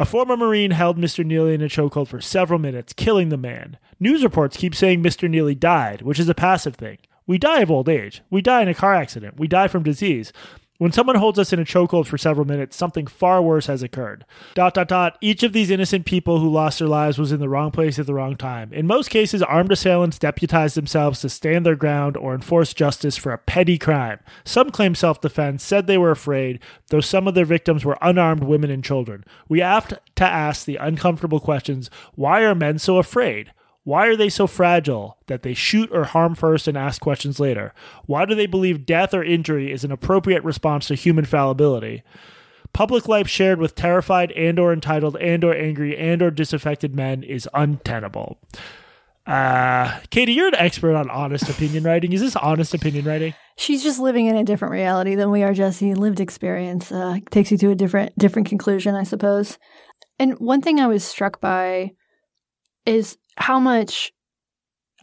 [0.00, 1.22] A former Marine held Mr.
[1.26, 3.76] Neely in a chokehold for several minutes, killing the man.
[3.98, 5.28] News reports keep saying Mr.
[5.28, 6.96] Neely died, which is a passive thing.
[7.26, 8.22] We die of old age.
[8.30, 9.38] We die in a car accident.
[9.38, 10.32] We die from disease.
[10.80, 14.24] When someone holds us in a chokehold for several minutes, something far worse has occurred.
[14.54, 15.18] Dot dot dot.
[15.20, 18.06] Each of these innocent people who lost their lives was in the wrong place at
[18.06, 18.72] the wrong time.
[18.72, 23.30] In most cases, armed assailants deputized themselves to stand their ground or enforce justice for
[23.30, 24.20] a petty crime.
[24.42, 28.44] Some claimed self defense, said they were afraid, though some of their victims were unarmed
[28.44, 29.26] women and children.
[29.50, 33.52] We have to ask the uncomfortable questions why are men so afraid?
[33.84, 37.72] Why are they so fragile that they shoot or harm first and ask questions later?
[38.06, 42.02] Why do they believe death or injury is an appropriate response to human fallibility?
[42.72, 47.22] Public life shared with terrified and or entitled and or angry and or disaffected men
[47.22, 48.38] is untenable.
[49.26, 52.12] Uh, Katie, you're an expert on honest opinion writing.
[52.12, 53.34] Is this honest opinion writing?
[53.56, 55.94] She's just living in a different reality than we are, Jesse.
[55.94, 59.58] Lived experience uh, takes you to a different different conclusion, I suppose.
[60.18, 61.92] And one thing I was struck by
[62.86, 64.12] is how much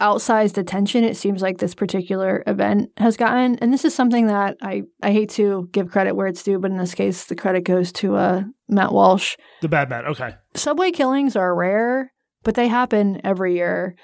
[0.00, 3.56] outsized attention it seems like this particular event has gotten.
[3.56, 6.70] And this is something that I, I hate to give credit where it's due, but
[6.70, 9.36] in this case, the credit goes to uh, Matt Walsh.
[9.60, 10.36] The bad Matt, okay.
[10.54, 12.12] Subway killings are rare,
[12.44, 13.96] but they happen every year.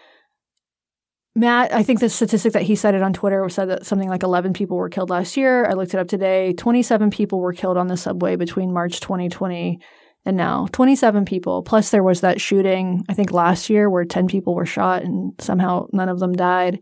[1.37, 4.53] Matt, I think the statistic that he cited on Twitter said that something like 11
[4.53, 5.67] people were killed last year.
[5.67, 6.53] I looked it up today.
[6.53, 9.81] 27 people were killed on the subway between March 2020
[10.25, 11.63] and now 27 people.
[11.63, 15.33] Plus, there was that shooting, I think last year, where 10 people were shot and
[15.39, 16.81] somehow none of them died.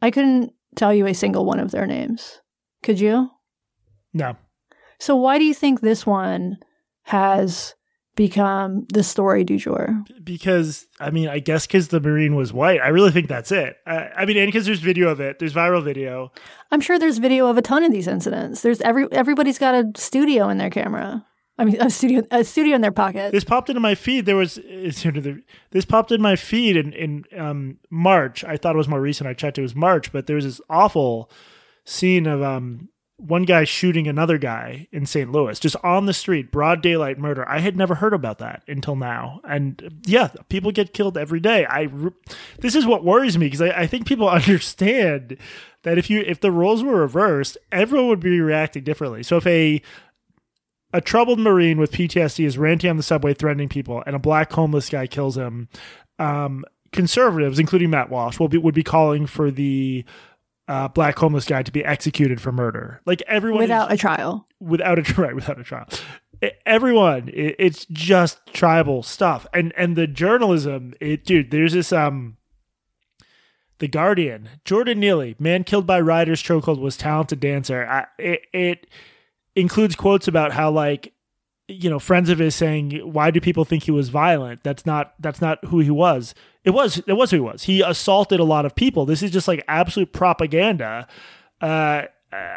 [0.00, 2.40] I couldn't tell you a single one of their names.
[2.82, 3.30] Could you?
[4.12, 4.36] No.
[4.98, 6.58] So, why do you think this one
[7.04, 7.74] has
[8.16, 10.02] become the story du jour?
[10.22, 12.80] Because, I mean, I guess because the Marine was white.
[12.80, 13.76] I really think that's it.
[13.86, 16.32] I, I mean, and because there's video of it, there's viral video.
[16.70, 18.62] I'm sure there's video of a ton of these incidents.
[18.62, 21.24] There's every everybody's got a studio in their camera.
[21.56, 23.30] I mean, a studio, a studio in their pocket.
[23.30, 24.26] This popped into my feed.
[24.26, 28.42] There was this popped in my feed in in um, March.
[28.44, 29.28] I thought it was more recent.
[29.28, 31.30] I checked; it was March, but there was this awful
[31.84, 35.30] scene of um, one guy shooting another guy in St.
[35.30, 37.48] Louis, just on the street, broad daylight murder.
[37.48, 41.66] I had never heard about that until now, and yeah, people get killed every day.
[41.66, 41.88] I
[42.58, 45.36] this is what worries me because I, I think people understand
[45.84, 49.22] that if you if the roles were reversed, everyone would be reacting differently.
[49.22, 49.80] So if a
[50.94, 54.52] a troubled Marine with PTSD is ranting on the subway, threatening people, and a black
[54.52, 55.68] homeless guy kills him.
[56.20, 60.04] Um, conservatives, including Matt Walsh, will be would be calling for the
[60.68, 63.02] uh, black homeless guy to be executed for murder.
[63.06, 64.46] Like everyone without is, a trial.
[64.60, 65.88] Without a right, without a trial.
[66.64, 70.94] everyone, it, it's just tribal stuff, and and the journalism.
[71.00, 72.36] It, dude, there's this um.
[73.78, 77.84] The Guardian, Jordan Neely, man killed by rider's chokehold, was talented dancer.
[77.84, 78.86] I, it, it
[79.56, 81.12] includes quotes about how like
[81.68, 85.14] you know friends of his saying why do people think he was violent that's not
[85.20, 88.44] that's not who he was it was it was who he was he assaulted a
[88.44, 91.06] lot of people this is just like absolute propaganda
[91.60, 92.02] uh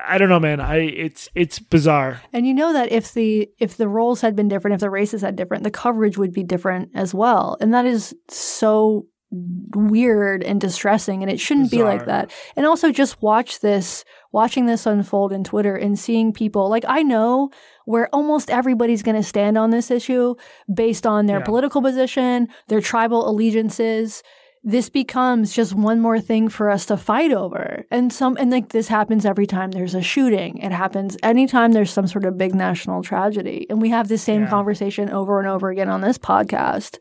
[0.08, 0.60] I don't know, man.
[0.60, 2.22] I it's it's bizarre.
[2.34, 5.22] And you know that if the if the roles had been different, if the races
[5.22, 7.58] had different, the coverage would be different as well.
[7.62, 11.92] And that is so weird and distressing and it shouldn't Bizarre.
[11.92, 12.32] be like that.
[12.56, 17.04] And also just watch this watching this unfold in Twitter and seeing people like I
[17.04, 17.50] know
[17.86, 20.36] where almost everybody's going to stand on this issue
[20.74, 21.46] based on their yeah.
[21.46, 24.24] political position, their tribal allegiances.
[24.64, 27.86] This becomes just one more thing for us to fight over.
[27.90, 30.58] And some and like this happens every time there's a shooting.
[30.58, 33.66] It happens anytime there's some sort of big national tragedy.
[33.70, 34.50] And we have the same yeah.
[34.50, 36.98] conversation over and over again on this podcast.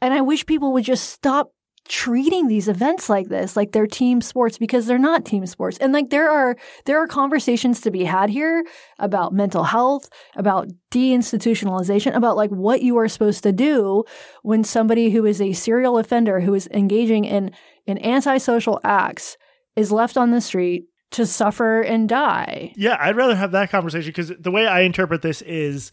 [0.00, 1.50] And I wish people would just stop
[1.88, 5.76] treating these events like this like they're team sports because they're not team sports.
[5.78, 8.64] And like there are there are conversations to be had here
[8.98, 14.04] about mental health about deinstitutionalization about like what you are supposed to do
[14.42, 17.50] when somebody who is a serial offender who is engaging in
[17.86, 19.36] in antisocial acts
[19.76, 22.72] is left on the street to suffer and die.
[22.76, 25.92] Yeah i'd rather have that conversation because the way i interpret this is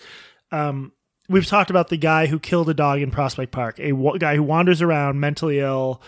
[0.54, 0.94] um
[1.32, 4.36] we've talked about the guy who killed a dog in Prospect Park, a w- guy
[4.36, 6.02] who wanders around mentally ill,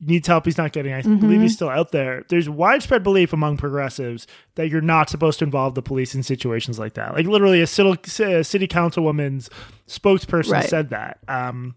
[0.00, 0.92] needs help he's not getting.
[0.92, 1.16] I mm-hmm.
[1.16, 2.24] believe he's still out there.
[2.28, 4.26] There's widespread belief among progressives
[4.56, 7.14] that you're not supposed to involve the police in situations like that.
[7.14, 9.50] Like literally, a city, a city councilwoman's
[9.88, 10.68] spokesperson right.
[10.68, 11.74] said that um,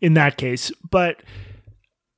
[0.00, 0.72] in that case.
[0.90, 1.22] But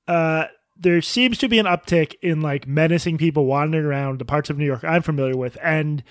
[0.07, 4.51] uh, there seems to be an uptick in like menacing people wandering around the parts
[4.51, 6.03] of New York I'm familiar with, and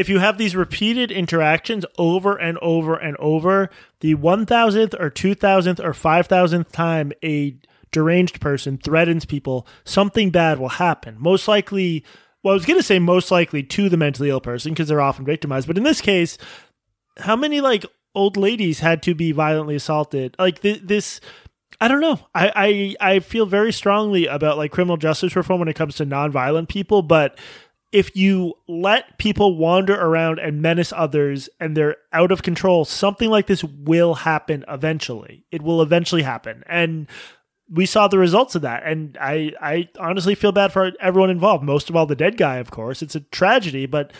[0.00, 3.68] if you have these repeated interactions over and over and over,
[4.00, 7.54] the 1000th or 2000th or 5000th time a
[7.92, 11.16] deranged person threatens people, something bad will happen.
[11.18, 12.02] Most likely,
[12.42, 15.02] well, I was going to say most likely to the mentally ill person because they're
[15.02, 15.66] often victimized.
[15.66, 16.38] But in this case,
[17.18, 17.84] how many like
[18.14, 20.34] old ladies had to be violently assaulted?
[20.38, 21.20] Like th- this.
[21.80, 22.18] I don't know.
[22.34, 26.06] I, I I feel very strongly about like criminal justice reform when it comes to
[26.06, 27.38] nonviolent people, but
[27.92, 33.28] if you let people wander around and menace others and they're out of control, something
[33.28, 35.44] like this will happen eventually.
[35.50, 36.62] It will eventually happen.
[36.66, 37.08] And
[37.68, 38.84] we saw the results of that.
[38.84, 41.64] And I, I honestly feel bad for everyone involved.
[41.64, 43.02] Most of all, the dead guy, of course.
[43.02, 44.12] It's a tragedy, but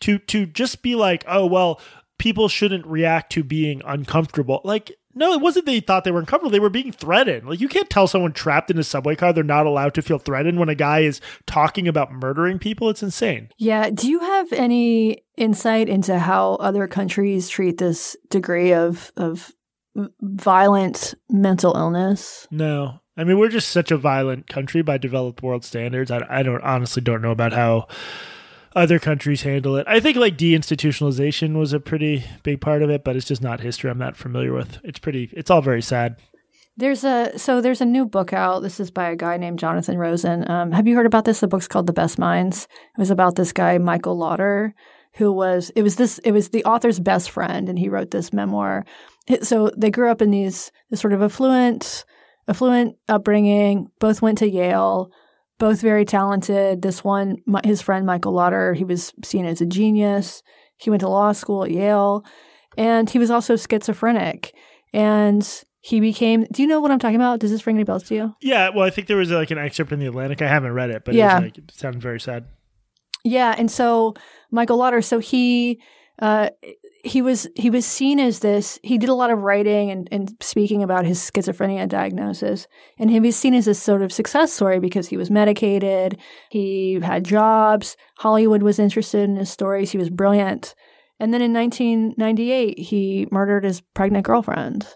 [0.00, 1.80] to to just be like, oh well,
[2.18, 4.60] people shouldn't react to being uncomfortable.
[4.64, 6.50] Like no, it wasn't they thought they were uncomfortable.
[6.50, 7.48] They were being threatened.
[7.48, 10.18] Like you can't tell someone trapped in a subway car they're not allowed to feel
[10.18, 12.88] threatened when a guy is talking about murdering people.
[12.88, 13.50] It's insane.
[13.58, 13.90] Yeah.
[13.90, 19.52] Do you have any insight into how other countries treat this degree of of
[20.20, 22.46] violent mental illness?
[22.50, 23.00] No.
[23.16, 26.12] I mean, we're just such a violent country by developed world standards.
[26.12, 27.88] I, I don't honestly don't know about how
[28.74, 29.86] other countries handle it.
[29.88, 33.60] I think like deinstitutionalization was a pretty big part of it, but it's just not
[33.60, 34.78] history I'm not familiar with.
[34.84, 36.16] It's pretty it's all very sad.
[36.76, 38.62] There's a so there's a new book out.
[38.62, 40.48] This is by a guy named Jonathan Rosen.
[40.48, 41.40] Um, have you heard about this?
[41.40, 42.68] The book's called The Best Minds.
[42.96, 44.72] It was about this guy Michael Laudor,
[45.14, 48.32] who was it was this it was the author's best friend, and he wrote this
[48.32, 48.84] memoir.
[49.42, 52.04] So they grew up in these this sort of affluent
[52.46, 53.90] affluent upbringing.
[53.98, 55.10] Both went to Yale
[55.58, 56.82] both very talented.
[56.82, 60.42] This one, my, his friend Michael Laudor, he was seen as a genius.
[60.76, 62.24] He went to law school at Yale,
[62.76, 64.54] and he was also schizophrenic.
[64.92, 65.46] And
[65.80, 66.44] he became.
[66.50, 67.40] Do you know what I'm talking about?
[67.40, 68.34] Does this ring any bells to you?
[68.40, 68.70] Yeah.
[68.70, 70.40] Well, I think there was like an excerpt in the Atlantic.
[70.42, 71.38] I haven't read it, but yeah.
[71.38, 72.46] it, like, it sounded very sad.
[73.24, 74.14] Yeah, and so
[74.50, 75.82] Michael Laudor, so he
[76.20, 76.50] uh,
[77.04, 78.78] he was he was seen as this.
[78.82, 82.66] He did a lot of writing and, and speaking about his schizophrenia diagnosis,
[82.98, 86.18] and he was seen as a sort of success story because he was medicated.
[86.50, 87.96] He had jobs.
[88.18, 89.92] Hollywood was interested in his stories.
[89.92, 90.74] He was brilliant.
[91.20, 94.86] And then in 1998, he murdered his pregnant girlfriend.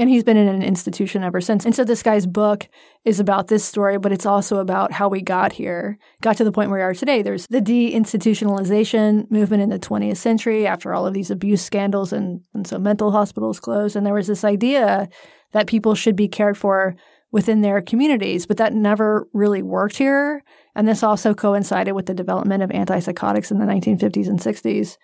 [0.00, 1.66] And he's been in an institution ever since.
[1.66, 2.66] And so this guy's book
[3.04, 6.52] is about this story, but it's also about how we got here, got to the
[6.52, 7.20] point where we are today.
[7.20, 12.42] There's the deinstitutionalization movement in the 20th century after all of these abuse scandals and,
[12.54, 13.94] and so mental hospitals closed.
[13.94, 15.06] And there was this idea
[15.52, 16.96] that people should be cared for
[17.30, 20.42] within their communities, but that never really worked here.
[20.74, 24.96] And this also coincided with the development of antipsychotics in the 1950s and 60s.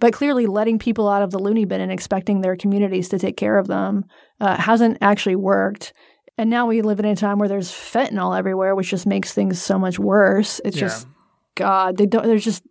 [0.00, 3.36] But clearly, letting people out of the loony bin and expecting their communities to take
[3.36, 4.04] care of them
[4.40, 5.92] uh, hasn't actually worked.
[6.36, 9.62] And now we live in a time where there's fentanyl everywhere, which just makes things
[9.62, 10.60] so much worse.
[10.64, 10.80] It's yeah.
[10.80, 11.06] just,
[11.54, 12.64] God, they don't, there's just,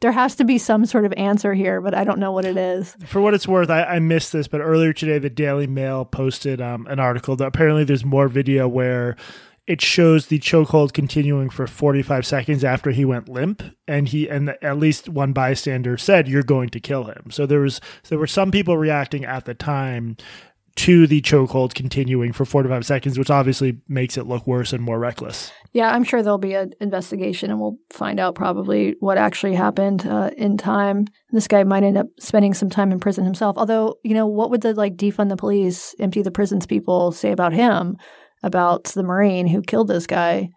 [0.00, 2.56] there has to be some sort of answer here, but I don't know what it
[2.56, 2.96] is.
[3.04, 6.62] For what it's worth, I, I missed this, but earlier today, the Daily Mail posted
[6.62, 9.14] um, an article that apparently there's more video where
[9.66, 14.56] it shows the chokehold continuing for 45 seconds after he went limp and he and
[14.62, 18.26] at least one bystander said you're going to kill him so there was there were
[18.26, 20.16] some people reacting at the time
[20.76, 24.98] to the chokehold continuing for 45 seconds, which obviously makes it look worse and more
[24.98, 25.52] reckless.
[25.72, 30.06] Yeah, I'm sure there'll be an investigation and we'll find out probably what actually happened
[30.06, 31.06] uh, in time.
[31.32, 33.58] This guy might end up spending some time in prison himself.
[33.58, 37.30] Although, you know, what would the like defund the police, empty the prisons people say
[37.30, 37.96] about him,
[38.42, 40.50] about the Marine who killed this guy?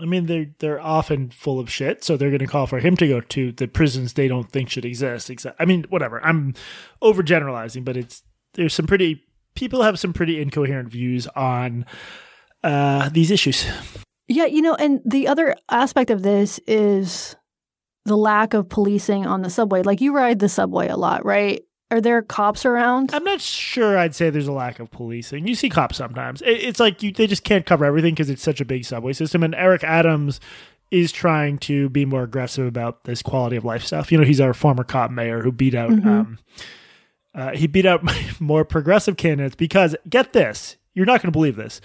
[0.00, 2.96] I mean, they're they're often full of shit, so they're going to call for him
[2.96, 5.28] to go to the prisons they don't think should exist.
[5.28, 6.24] Except, I mean, whatever.
[6.24, 6.54] I'm
[7.02, 8.22] overgeneralizing, but it's
[8.54, 9.22] there's some pretty
[9.54, 11.84] people have some pretty incoherent views on
[12.64, 13.66] uh, these issues.
[14.26, 17.36] Yeah, you know, and the other aspect of this is
[18.04, 19.82] the lack of policing on the subway.
[19.82, 21.62] Like you ride the subway a lot, right?
[21.90, 23.10] Are there cops around?
[23.12, 23.98] I'm not sure.
[23.98, 25.46] I'd say there's a lack of policing.
[25.48, 26.40] You see cops sometimes.
[26.42, 29.12] It, it's like you, they just can't cover everything because it's such a big subway
[29.12, 29.42] system.
[29.42, 30.38] And Eric Adams
[30.92, 34.12] is trying to be more aggressive about this quality of life stuff.
[34.12, 35.90] You know, he's our former cop mayor who beat out.
[35.90, 36.06] Mhm.
[36.06, 36.38] Um,
[37.34, 38.02] uh, he beat out
[38.40, 41.80] more progressive candidates because get this, you're not going to believe this.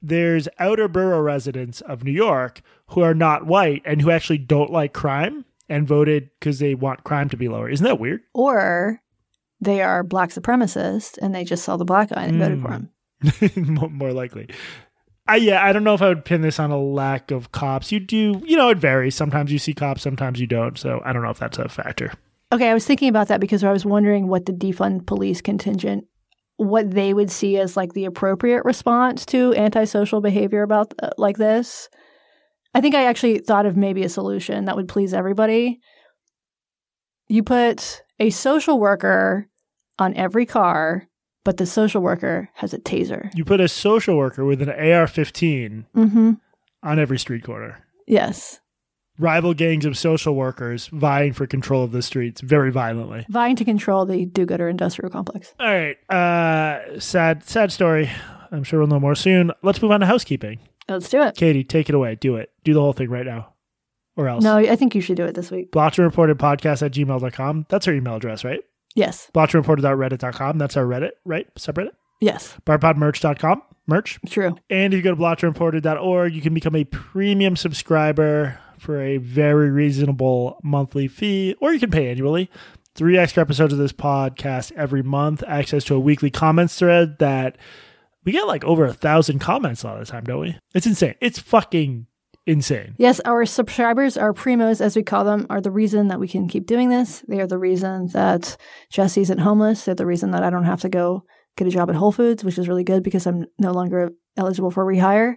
[0.00, 4.70] There's outer borough residents of New York who are not white and who actually don't
[4.70, 7.68] like crime and voted because they want crime to be lower.
[7.68, 8.20] Isn't that weird?
[8.34, 9.00] Or
[9.60, 13.52] they are black supremacists and they just saw the black guy and voted for Mm.
[13.56, 13.74] him.
[13.74, 14.48] more more likely.
[15.26, 17.92] I, yeah, I don't know if I would pin this on a lack of cops.
[17.92, 19.14] You do, you know, it varies.
[19.14, 20.78] Sometimes you see cops, sometimes you don't.
[20.78, 22.12] So I don't know if that's a factor.
[22.50, 26.04] Okay, I was thinking about that because I was wondering what the defund police contingent
[26.56, 31.36] what they would see as like the appropriate response to antisocial behavior about uh, like
[31.36, 31.88] this.
[32.74, 35.78] I think I actually thought of maybe a solution that would please everybody.
[37.28, 39.48] You put a social worker
[39.98, 41.08] on every car,
[41.44, 43.30] but the social worker has a taser.
[43.34, 46.32] You put a social worker with an AR-15 Mm-hmm.
[46.82, 47.84] on every street corner.
[48.06, 48.60] Yes,
[49.20, 53.26] Rival gangs of social workers vying for control of the streets very violently.
[53.28, 55.52] vying to control the do-gooder industrial complex.
[55.58, 58.08] All right, uh, sad, sad story.
[58.52, 59.50] I'm sure we'll know more soon.
[59.62, 60.60] Let's move on to housekeeping.
[60.88, 61.34] Let's do it.
[61.36, 62.14] Katie, take it away.
[62.14, 62.50] Do it.
[62.64, 63.52] Do the whole thing right now,
[64.18, 64.44] or else.
[64.44, 65.70] No, I think you should do it this week.
[65.72, 67.66] Blocked and reported podcast at gmail.com.
[67.70, 68.60] That's our email address, right?
[68.94, 70.58] Yes, blockedandreported.reddit.com.
[70.58, 71.46] That's our Reddit, right?
[71.54, 71.90] Subreddit.
[72.20, 73.62] yes, Barpodmerch.com.
[73.86, 74.18] Merch.
[74.28, 74.54] true.
[74.68, 79.70] And if you go to blockedandreported.org, you can become a premium subscriber for a very
[79.70, 82.50] reasonable monthly fee, or you can pay annually.
[82.94, 87.56] Three extra episodes of this podcast every month, access to a weekly comments thread that
[88.24, 90.58] we get like over a thousand comments a lot of the time, don't we?
[90.74, 91.14] It's insane.
[91.20, 92.06] It's fucking
[92.48, 92.94] insane.
[92.98, 96.48] Yes, our subscribers, our primos, as we call them, are the reason that we can
[96.48, 97.22] keep doing this.
[97.28, 98.56] They are the reason that
[98.90, 99.84] Jesse isn't homeless.
[99.84, 101.24] They're the reason that I don't have to go
[101.56, 104.70] get a job at Whole Foods, which is really good because I'm no longer eligible
[104.70, 105.34] for rehire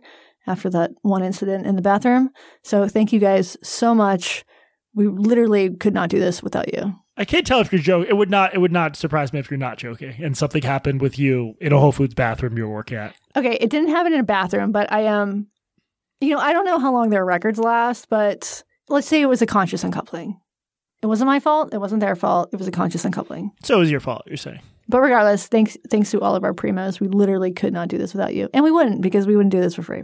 [0.47, 2.30] after that one incident in the bathroom.
[2.63, 4.45] So thank you guys so much.
[4.93, 6.95] We literally could not do this without you.
[7.17, 8.10] I can't tell if you're joking.
[8.10, 8.54] It would not.
[8.54, 11.74] It would not surprise me if you're not joking, and something happened with you in
[11.74, 13.13] a Whole Foods bathroom you working at.
[13.36, 15.47] Okay, it didn't happen in a bathroom, but I am, um,
[16.21, 19.41] you know, I don't know how long their records last, but let's say it was
[19.41, 20.39] a conscious uncoupling.
[21.01, 21.73] It wasn't my fault.
[21.73, 22.49] It wasn't their fault.
[22.53, 23.51] It was a conscious uncoupling.
[23.63, 24.21] So it was your fault.
[24.27, 24.60] You're saying.
[24.88, 28.13] But regardless, thanks thanks to all of our primos, we literally could not do this
[28.13, 30.03] without you, and we wouldn't because we wouldn't do this for free.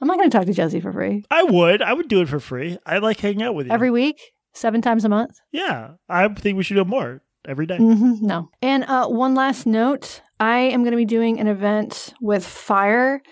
[0.00, 1.80] I'm not going to talk to Jesse for free I would.
[1.80, 2.76] I would do it for free.
[2.84, 3.72] I like hanging out with you.
[3.72, 4.20] every week,
[4.52, 5.38] seven times a month.
[5.52, 7.78] yeah, I think we should do more every day.
[7.78, 8.50] hmm no.
[8.60, 13.22] And uh, one last note: I am going to be doing an event with Fire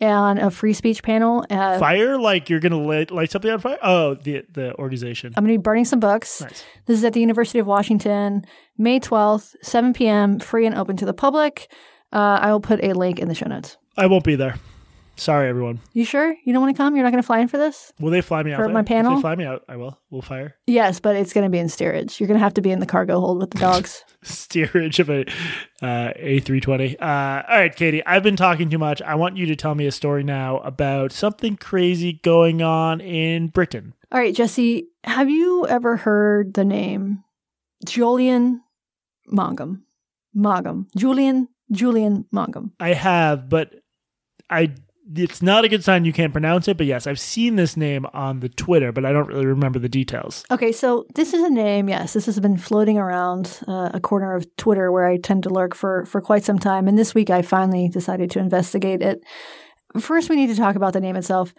[0.00, 1.44] and a free speech panel.
[1.50, 3.78] Uh, Fire, like you're gonna light, light something on fire.
[3.82, 5.32] Oh, the the organization.
[5.36, 6.40] I'm going to be burning some books.
[6.40, 6.64] Nice.
[6.86, 8.44] This is at the University of Washington,
[8.76, 11.70] May 12th, 7 p.m., free and open to the public.
[12.12, 13.76] Uh, I will put a link in the show notes.
[13.96, 14.54] I won't be there.
[15.18, 15.80] Sorry, everyone.
[15.94, 16.94] You sure you don't want to come?
[16.94, 17.92] You're not going to fly in for this?
[17.98, 18.58] Will they fly me out?
[18.58, 18.72] For there?
[18.72, 19.16] my If panel?
[19.16, 19.64] they fly me out.
[19.68, 19.98] I will.
[20.10, 22.20] We'll fire Yes, but it's going to be in steerage.
[22.20, 24.04] You're going to have to be in the cargo hold with the dogs.
[24.22, 25.22] steerage of a
[25.82, 27.00] uh, A320.
[27.00, 28.04] Uh, all right, Katie.
[28.06, 29.02] I've been talking too much.
[29.02, 33.48] I want you to tell me a story now about something crazy going on in
[33.48, 33.94] Britain.
[34.12, 37.24] All right, Jesse, have you ever heard the name
[37.84, 38.62] Julian
[39.26, 39.84] Mangum?
[40.34, 40.86] Mangum.
[40.96, 42.72] Julian Julian Mangum.
[42.80, 43.74] I have, but
[44.48, 44.74] I.
[45.14, 46.76] It's not a good sign you can't pronounce it.
[46.76, 49.88] But yes, I've seen this name on the Twitter, but I don't really remember the
[49.88, 50.44] details.
[50.50, 51.88] Okay, so this is a name.
[51.88, 55.48] Yes, this has been floating around uh, a corner of Twitter where I tend to
[55.48, 59.20] lurk for for quite some time, and this week I finally decided to investigate it.
[59.98, 61.54] First, we need to talk about the name itself.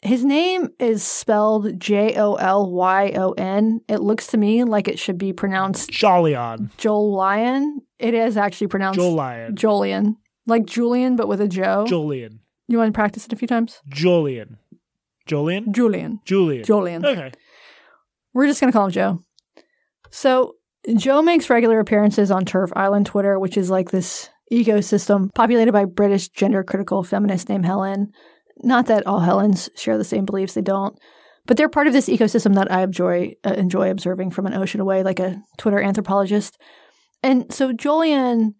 [0.00, 3.80] His name is spelled J O L Y O N.
[3.88, 6.70] It looks to me like it should be pronounced Jolion.
[6.76, 7.80] Joel Lion.
[7.98, 9.54] It is actually pronounced Jolion.
[9.56, 10.14] Jolian,
[10.46, 11.84] like Julian, but with a Joe.
[11.88, 12.38] Jolian.
[12.68, 13.80] You want to practice it a few times?
[13.90, 14.58] Jolian.
[15.26, 15.72] Jolian?
[15.72, 16.20] Julian.
[16.24, 16.64] Julian.
[16.64, 17.04] Julian.
[17.04, 17.32] Okay.
[18.34, 19.22] We're just going to call him Joe.
[20.10, 20.54] So,
[20.96, 25.84] Joe makes regular appearances on Turf Island Twitter, which is like this ecosystem populated by
[25.84, 28.12] British gender critical feminist named Helen.
[28.62, 30.96] Not that all Helens share the same beliefs, they don't.
[31.46, 34.80] But they're part of this ecosystem that I enjoy, uh, enjoy observing from an ocean
[34.80, 36.58] away, like a Twitter anthropologist.
[37.22, 38.54] And so Jolyon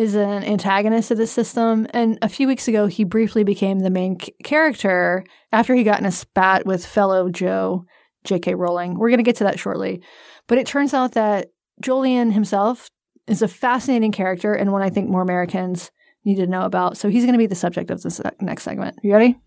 [0.00, 1.86] is an antagonist of the system.
[1.90, 6.00] And a few weeks ago, he briefly became the main c- character after he got
[6.00, 7.84] in a spat with fellow Joe,
[8.24, 8.54] J.K.
[8.54, 8.98] Rowling.
[8.98, 10.02] We're going to get to that shortly.
[10.46, 11.48] But it turns out that
[11.82, 12.88] Jolyon himself
[13.26, 15.90] is a fascinating character and one I think more Americans
[16.24, 16.96] need to know about.
[16.96, 18.96] So he's going to be the subject of this uh, next segment.
[19.02, 19.38] You ready?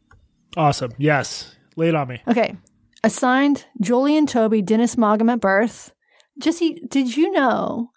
[0.56, 0.92] Awesome.
[1.00, 1.56] Yes.
[1.78, 2.22] Lay it on me.
[2.28, 2.56] Okay.
[3.04, 5.94] Assigned Jolyon Toby Dennis Maugham at birth.
[6.40, 7.90] Jesse, did you know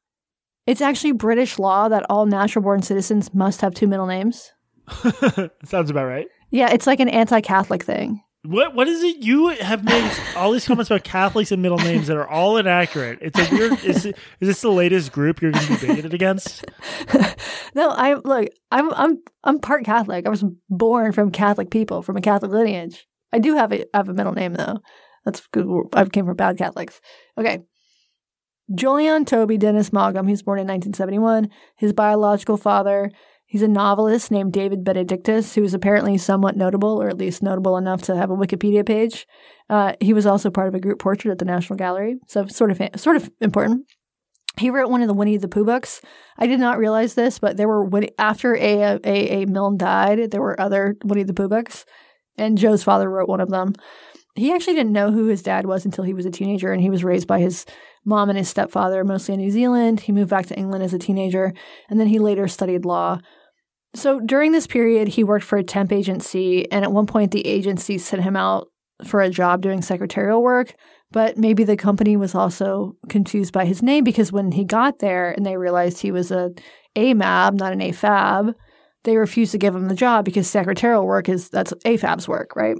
[0.66, 4.52] it's actually British law that all natural born citizens must have two middle names?
[5.64, 6.26] Sounds about right.
[6.50, 8.22] Yeah, it's like an anti Catholic thing.
[8.46, 9.16] What what is it?
[9.18, 13.18] You have made all these comments about Catholics and middle names that are all inaccurate.
[13.20, 13.84] It's a weird.
[13.84, 16.64] Is, this the latest group you're going to be bigoted against?
[17.74, 18.48] no, I look.
[18.70, 20.26] I'm I'm I'm part Catholic.
[20.26, 23.06] I was born from Catholic people, from a Catholic lineage.
[23.32, 24.78] I do have a have a middle name though.
[25.24, 25.66] That's good.
[25.92, 27.00] I came from bad Catholics.
[27.36, 27.64] Okay.
[28.72, 30.26] Jolyon Toby Dennis Maugham.
[30.26, 31.50] He was born in 1971.
[31.76, 33.10] His biological father
[33.48, 37.76] He's a novelist named David Benedictus, who is apparently somewhat notable, or at least notable
[37.76, 39.24] enough to have a Wikipedia page.
[39.70, 42.72] Uh, he was also part of a group portrait at the National Gallery, so sort
[42.72, 43.86] of sort of important.
[44.58, 46.00] He wrote one of the Winnie the Pooh books.
[46.38, 47.88] I did not realize this, but there were
[48.18, 51.84] after a a, a Milne died, there were other Winnie the Pooh books,
[52.36, 53.74] and Joe's father wrote one of them.
[54.34, 56.90] He actually didn't know who his dad was until he was a teenager, and he
[56.90, 57.64] was raised by his
[58.06, 60.00] mom and his stepfather, mostly in New Zealand.
[60.00, 61.52] He moved back to England as a teenager,
[61.90, 63.18] and then he later studied law.
[63.94, 67.46] So during this period, he worked for a temp agency, and at one point, the
[67.46, 68.68] agency sent him out
[69.04, 70.74] for a job doing secretarial work.
[71.12, 75.30] But maybe the company was also confused by his name because when he got there
[75.30, 76.50] and they realized he was a
[76.96, 78.54] AMAB, not an AFAB,
[79.04, 82.76] they refused to give him the job because secretarial work is that's AFAB's work, right?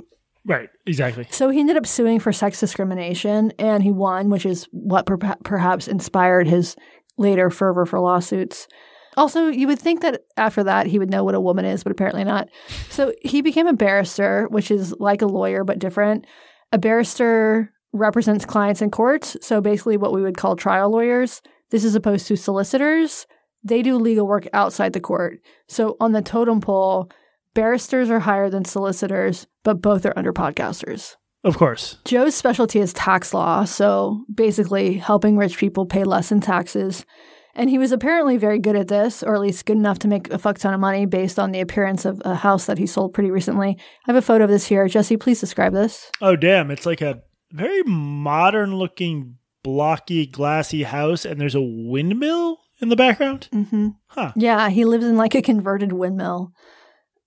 [0.47, 1.26] Right, exactly.
[1.30, 5.36] So he ended up suing for sex discrimination and he won, which is what per-
[5.42, 6.76] perhaps inspired his
[7.18, 8.68] later fervor for lawsuits.
[9.16, 11.90] Also, you would think that after that he would know what a woman is, but
[11.90, 12.49] apparently not.
[12.90, 16.26] So he became a barrister, which is like a lawyer but different.
[16.70, 21.40] A barrister represents clients in courts, so basically what we would call trial lawyers.
[21.70, 23.26] This is opposed to solicitors.
[23.64, 25.40] They do legal work outside the court.
[25.66, 27.11] So on the totem pole,
[27.57, 31.16] barristers are higher than solicitors, but both are under podcasters.
[31.42, 31.96] Of course.
[32.04, 37.07] Joe's specialty is tax law, so basically helping rich people pay less in taxes.
[37.54, 40.30] And he was apparently very good at this, or at least good enough to make
[40.30, 43.14] a fuck ton of money based on the appearance of a house that he sold
[43.14, 43.78] pretty recently.
[43.78, 44.86] I have a photo of this here.
[44.86, 46.11] Jesse, please describe this.
[46.20, 46.70] Oh, damn.
[46.70, 52.96] It's like a very modern looking, blocky, glassy house, and there's a windmill in the
[52.96, 53.48] background.
[53.50, 53.88] Mm-hmm.
[54.09, 54.32] Huh.
[54.36, 56.52] Yeah, he lives in like a converted windmill.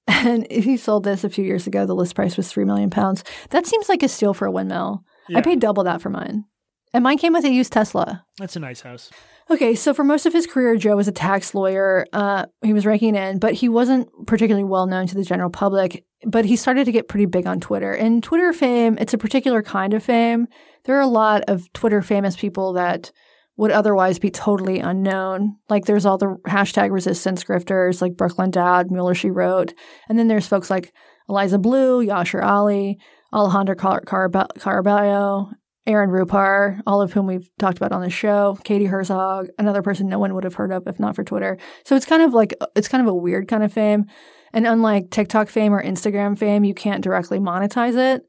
[0.10, 1.86] And he sold this a few years ago.
[1.86, 3.24] The list price was three million pounds.
[3.52, 5.04] That seems like a steal for a windmill.
[5.30, 5.38] Yeah.
[5.38, 6.46] I paid double that for mine.
[6.94, 8.26] And mine came with a used Tesla.
[8.40, 9.12] That's a nice house.
[9.52, 12.06] Okay, so for most of his career, Joe was a tax lawyer.
[12.14, 16.06] Uh, he was raking in, but he wasn't particularly well known to the general public.
[16.26, 17.94] But he started to get pretty big on Twitter.
[17.94, 20.48] And Twitter fame, it's a particular kind of fame.
[20.86, 23.12] There are a lot of Twitter famous people that
[23.60, 25.58] would otherwise be totally unknown.
[25.68, 29.74] Like there's all the hashtag resistance grifters like Brooklyn Dad, Mueller She Wrote.
[30.08, 30.94] And then there's folks like
[31.28, 33.00] Eliza Bleu, Yashar Ali,
[33.34, 35.52] Alejandro Car- Car- Caraballo,
[35.86, 40.08] Aaron Rupar, all of whom we've talked about on the show, Katie Herzog, another person
[40.08, 41.58] no one would have heard of if not for Twitter.
[41.84, 44.06] So it's kind of like it's kind of a weird kind of fame.
[44.54, 48.22] And unlike TikTok fame or Instagram fame, you can't directly monetize it.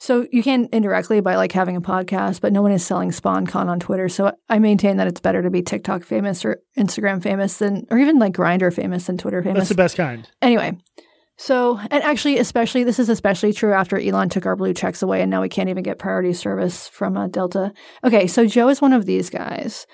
[0.00, 3.66] So you can indirectly by like having a podcast, but no one is selling sponcon
[3.66, 4.08] on Twitter.
[4.08, 7.98] So I maintain that it's better to be TikTok famous or Instagram famous than, or
[7.98, 9.60] even like Grindr famous than Twitter famous.
[9.60, 10.28] That's the best kind.
[10.40, 10.78] Anyway,
[11.36, 15.22] so, and actually, especially, this is especially true after Elon took our blue checks away
[15.22, 17.72] and now we can't even get priority service from uh, Delta.
[18.02, 19.86] Okay, so Joe is one of these guys.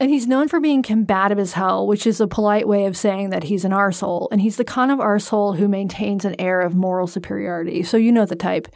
[0.00, 3.30] And he's known for being combative as hell, which is a polite way of saying
[3.30, 4.28] that he's an arsehole.
[4.32, 7.82] And he's the kind of arsehole who maintains an air of moral superiority.
[7.82, 8.66] So you know the type.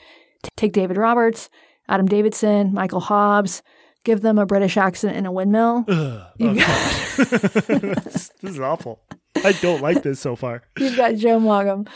[0.56, 1.48] Take David Roberts,
[1.88, 3.62] Adam Davidson, Michael Hobbs,
[4.04, 5.84] give them a British accent in a windmill.
[5.88, 6.54] Ugh, oh,
[7.18, 9.00] this, this is awful.
[9.36, 10.62] I don't like this so far.
[10.78, 11.86] You've got Joe Maugham.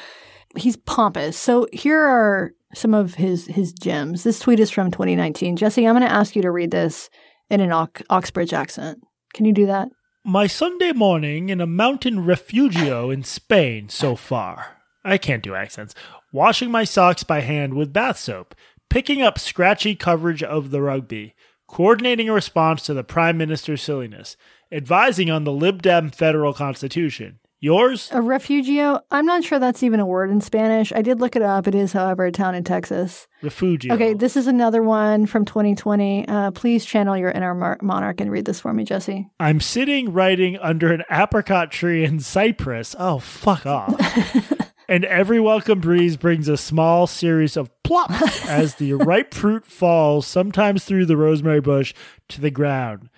[0.56, 1.36] He's pompous.
[1.36, 4.24] So here are some of his his gems.
[4.24, 5.56] This tweet is from 2019.
[5.56, 7.10] Jesse, I'm going to ask you to read this
[7.50, 8.98] in an Oxbridge accent.
[9.34, 9.88] Can you do that?
[10.24, 14.76] My Sunday morning in a mountain refugio in Spain so far.
[15.04, 15.94] I can't do accents.
[16.34, 18.54] Washing my socks by hand with bath soap,
[18.88, 21.34] picking up scratchy coverage of the rugby,
[21.68, 24.38] coordinating a response to the Prime Minister's silliness,
[24.72, 27.38] advising on the Lib Dem federal constitution.
[27.60, 28.08] Yours?
[28.12, 28.98] A refugio?
[29.10, 30.90] I'm not sure that's even a word in Spanish.
[30.90, 31.68] I did look it up.
[31.68, 33.28] It is, however, a town in Texas.
[33.42, 33.92] Refugio.
[33.92, 36.26] Okay, this is another one from 2020.
[36.26, 39.28] Uh, please channel your inner monarch and read this for me, Jesse.
[39.38, 42.96] I'm sitting writing under an apricot tree in Cyprus.
[42.98, 43.94] Oh, fuck off.
[44.92, 50.26] and every welcome breeze brings a small series of plops as the ripe fruit falls,
[50.26, 51.94] sometimes through the rosemary bush,
[52.28, 53.08] to the ground.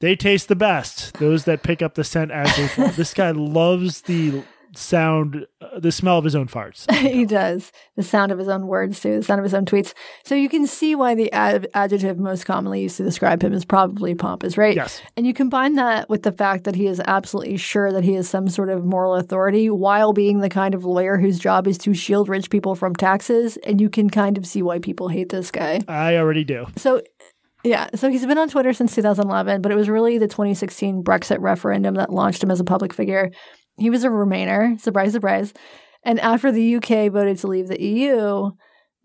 [0.00, 1.12] They taste the best.
[1.18, 2.88] Those that pick up the scent as they fall.
[2.88, 4.44] this guy loves the
[4.76, 6.90] sound, uh, the smell of his own farts.
[6.94, 7.72] he does.
[7.96, 9.94] The sound of his own words, too, the sound of his own tweets.
[10.24, 13.64] So you can see why the ad- adjective most commonly used to describe him is
[13.64, 14.76] probably pompous, right?
[14.76, 15.00] Yes.
[15.16, 18.28] And you combine that with the fact that he is absolutely sure that he is
[18.28, 21.94] some sort of moral authority while being the kind of lawyer whose job is to
[21.94, 23.56] shield rich people from taxes.
[23.58, 25.80] And you can kind of see why people hate this guy.
[25.88, 26.66] I already do.
[26.76, 27.02] So
[27.64, 31.38] yeah, so he's been on Twitter since 2011, but it was really the 2016 Brexit
[31.40, 33.30] referendum that launched him as a public figure.
[33.76, 35.52] He was a Remainer, surprise, surprise.
[36.04, 38.50] And after the UK voted to leave the EU,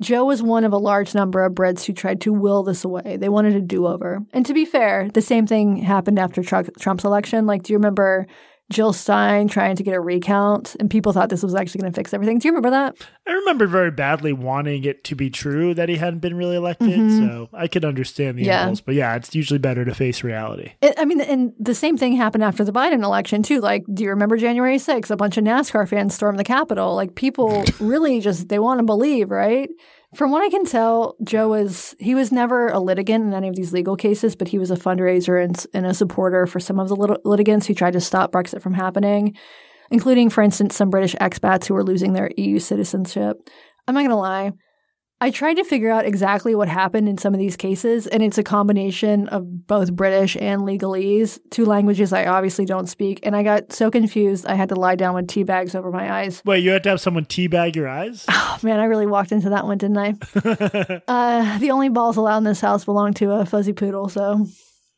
[0.02, 3.18] Joe was one of a large number of Brits who tried to will this away.
[3.18, 4.20] They wanted a do over.
[4.34, 7.46] And to be fair, the same thing happened after Trump's election.
[7.46, 8.28] Like, do you remember
[8.70, 11.96] Jill Stein trying to get a recount, and people thought this was actually going to
[11.96, 12.38] fix everything.
[12.38, 12.96] Do you remember that?
[13.26, 16.90] I remember very badly wanting it to be true that he hadn't been really elected,
[16.90, 17.28] mm-hmm.
[17.28, 18.64] so I could understand the yeah.
[18.64, 18.82] impulse.
[18.82, 20.74] But yeah, it's usually better to face reality.
[20.82, 23.60] It, I mean, and the same thing happened after the Biden election too.
[23.60, 25.10] Like, do you remember January 6th?
[25.10, 26.96] A bunch of NASCAR fans stormed the Capitol.
[26.96, 29.70] Like, people really just they want to believe, right?
[30.16, 33.56] From what I can tell, Joe was he was never a litigant in any of
[33.56, 36.90] these legal cases, but he was a fundraiser and, and a supporter for some of
[36.90, 39.38] the lit- litigants who tried to stop Brexit from happening,
[39.92, 43.38] including, for instance, some British expats who were losing their EU citizenship.
[43.88, 44.52] I'm not going to lie.
[45.22, 48.38] I tried to figure out exactly what happened in some of these cases, and it's
[48.38, 53.20] a combination of both British and legalese, two languages I obviously don't speak.
[53.24, 56.10] And I got so confused, I had to lie down with tea bags over my
[56.10, 56.42] eyes.
[56.46, 58.26] Wait, you had to have someone teabag your eyes?
[58.52, 60.10] Oh, man, I really walked into that one, didn't I?
[61.08, 64.48] uh, the only balls allowed in this house belong to a fuzzy poodle, so.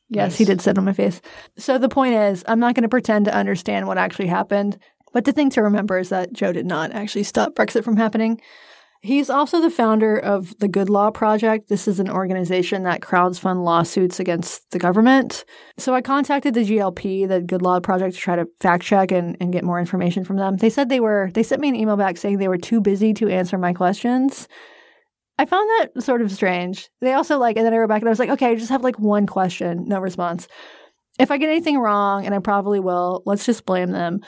[0.10, 0.38] Yes, nice.
[0.38, 1.22] he did sit on my face.
[1.58, 4.80] So the point is, I'm not going to pretend to understand what actually happened.
[5.14, 8.40] But the thing to remember is that Joe did not actually stop Brexit from happening.
[9.04, 11.70] He's also the founder of the Good Law Project.
[11.70, 15.44] This is an organization that crowdfunds lawsuits against the government.
[15.80, 19.36] So I contacted the GLP, the Good Law Project, to try to fact check and,
[19.42, 20.58] and get more information from them.
[20.58, 23.12] They said they were, they sent me an email back saying they were too busy
[23.16, 24.48] to answer my questions.
[25.40, 26.90] I found that sort of strange.
[27.00, 28.70] They also like, and then I wrote back and I was like, okay, I just
[28.70, 30.48] have like one question, no response.
[31.18, 34.22] If I get anything wrong, and I probably will, let's just blame them.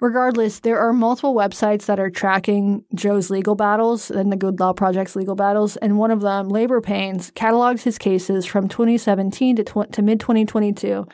[0.00, 4.74] Regardless, there are multiple websites that are tracking Joe's legal battles and the Good Law
[4.74, 9.64] Project's legal battles, and one of them, Labor Pains, catalogs his cases from 2017 to,
[9.64, 11.06] tw- to mid 2022.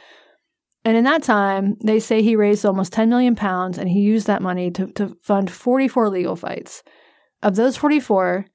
[0.85, 4.27] And in that time, they say he raised almost 10 million pounds and he used
[4.27, 6.83] that money to, to fund 44 legal fights.
[7.41, 8.47] Of those 44,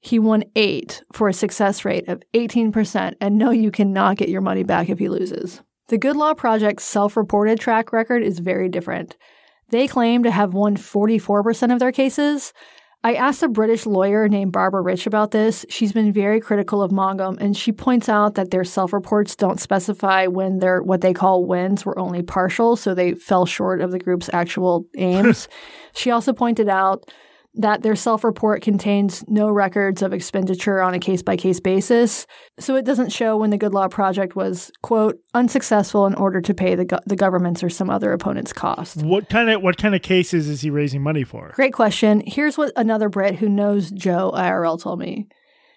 [0.00, 3.14] he won eight for a success rate of 18%.
[3.20, 5.60] And no, you cannot get your money back if he loses.
[5.88, 9.16] The Good Law Project's self reported track record is very different.
[9.72, 12.52] They claim to have won 44% of their cases.
[13.02, 15.64] I asked a British lawyer named Barbara Rich about this.
[15.70, 20.26] She's been very critical of Mongum, and she points out that their self-reports don't specify
[20.26, 23.98] when their what they call wins were only partial, so they fell short of the
[23.98, 25.48] group's actual aims.
[25.94, 27.10] she also pointed out
[27.54, 32.26] that their self report contains no records of expenditure on a case by case basis.
[32.58, 36.54] So it doesn't show when the Good Law Project was, quote, unsuccessful in order to
[36.54, 39.02] pay the, go- the government's or some other opponent's cost.
[39.02, 41.52] What kind of what kind of cases is he raising money for?
[41.54, 42.22] Great question.
[42.26, 45.28] Here's what another Brit who knows Joe IRL told me.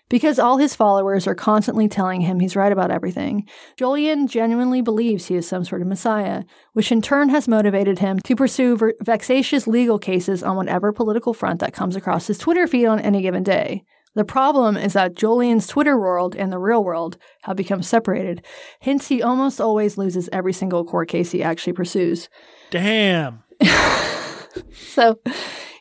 [0.07, 5.25] Because all his followers are constantly telling him he's right about everything, Jolyon genuinely believes
[5.25, 6.43] he is some sort of messiah,
[6.73, 11.33] which in turn has motivated him to pursue ver- vexatious legal cases on whatever political
[11.33, 13.83] front that comes across his Twitter feed on any given day.
[14.13, 18.45] The problem is that Jolyon's Twitter world and the real world have become separated,
[18.81, 22.29] hence, he almost always loses every single court case he actually pursues.
[22.69, 23.43] Damn.
[24.73, 25.19] so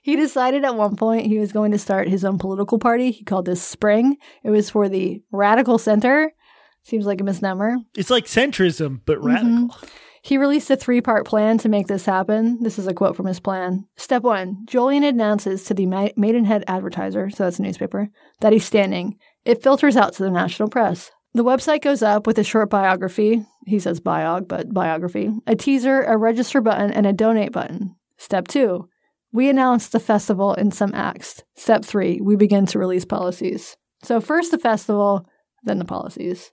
[0.05, 3.11] he decided at one point he was going to start his own political party.
[3.11, 4.19] He called this Spring.
[4.43, 6.35] It was for the Radical Center.
[6.83, 7.79] Seems like a misnomer.
[7.97, 9.27] It's like centrism, but mm-hmm.
[9.27, 9.51] radical.
[9.51, 9.87] Mm-hmm.
[10.21, 12.63] He released a three part plan to make this happen.
[12.63, 13.87] This is a quote from his plan.
[13.97, 19.17] Step one Jolyon announces to the Maidenhead Advertiser, so that's a newspaper, that he's standing.
[19.47, 21.11] It filters out to the national press.
[21.33, 23.47] The website goes up with a short biography.
[23.67, 25.31] He says biog, but biography.
[25.47, 27.97] A teaser, a register button, and a donate button.
[28.19, 28.91] Step two
[29.35, 31.43] we announce the festival in some acts.
[31.57, 33.77] Step three, we begin to release policies.
[34.05, 35.29] So, first the festival,
[35.65, 36.53] then the policies.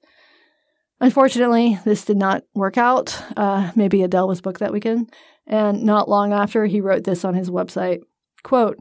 [1.00, 3.22] Unfortunately, this did not work out.
[3.38, 5.14] Uh, maybe Adele was booked that weekend.
[5.46, 8.00] And not long after, he wrote this on his website
[8.44, 8.80] quote,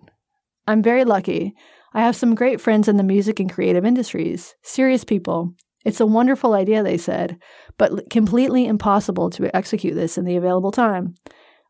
[0.66, 1.54] I'm very lucky.
[1.92, 5.52] I have some great friends in the music and creative industries, serious people.
[5.84, 7.38] It's a wonderful idea, they said,
[7.76, 11.16] but completely impossible to execute this in the available time.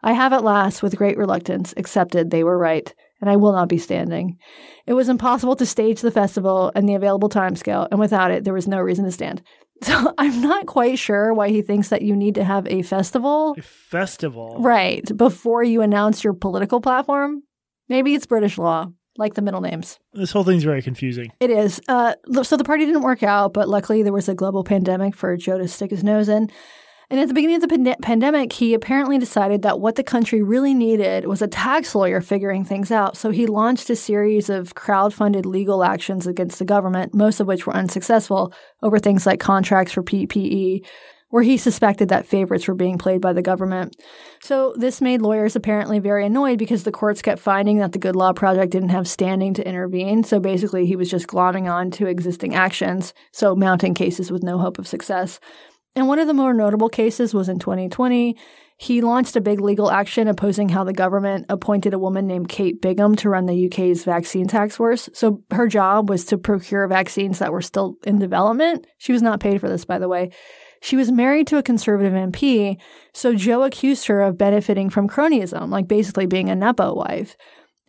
[0.02, 3.68] I have at last, with great reluctance, accepted they were right, and I will not
[3.68, 4.38] be standing.
[4.86, 8.54] It was impossible to stage the festival and the available timescale, and without it, there
[8.54, 9.42] was no reason to stand.
[9.82, 13.54] So I'm not quite sure why he thinks that you need to have a festival.
[13.56, 14.58] A festival.
[14.58, 15.02] Right.
[15.16, 17.44] Before you announce your political platform.
[17.88, 19.98] Maybe it's British law, like the middle names.
[20.12, 21.32] This whole thing's very confusing.
[21.40, 21.80] It is.
[21.88, 25.34] Uh, so the party didn't work out, but luckily there was a global pandemic for
[25.38, 26.50] Joe to stick his nose in.
[27.10, 30.42] And at the beginning of the pand- pandemic, he apparently decided that what the country
[30.42, 33.16] really needed was a tax lawyer figuring things out.
[33.16, 37.66] So he launched a series of crowd-funded legal actions against the government, most of which
[37.66, 40.86] were unsuccessful, over things like contracts for PPE,
[41.30, 43.96] where he suspected that favorites were being played by the government.
[44.40, 48.16] So this made lawyers apparently very annoyed because the courts kept finding that the Good
[48.16, 50.22] Law Project didn't have standing to intervene.
[50.22, 54.58] So basically, he was just glomming on to existing actions, so mounting cases with no
[54.58, 55.40] hope of success.
[55.96, 58.36] And one of the more notable cases was in 2020.
[58.76, 62.80] He launched a big legal action opposing how the government appointed a woman named Kate
[62.80, 65.10] Bingham to run the UK's vaccine task force.
[65.12, 68.86] So her job was to procure vaccines that were still in development.
[68.96, 70.30] She was not paid for this, by the way.
[70.80, 72.80] She was married to a conservative MP,
[73.12, 77.36] so Joe accused her of benefiting from cronyism, like basically being a Nepo wife.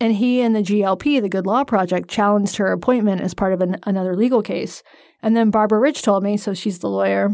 [0.01, 3.61] And he and the GLP, the Good Law Project, challenged her appointment as part of
[3.61, 4.83] an, another legal case.
[5.21, 7.29] And then Barbara Rich told me, so she's the lawyer,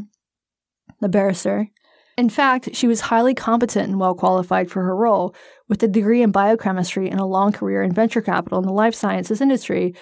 [1.00, 1.70] the barrister.
[2.18, 5.36] In fact, she was highly competent and well qualified for her role,
[5.68, 8.96] with a degree in biochemistry and a long career in venture capital in the life
[8.96, 9.94] sciences industry,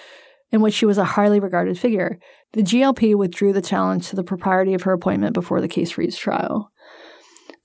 [0.50, 2.18] in which she was a highly regarded figure.
[2.52, 6.18] The GLP withdrew the challenge to the propriety of her appointment before the case reached
[6.18, 6.70] trial.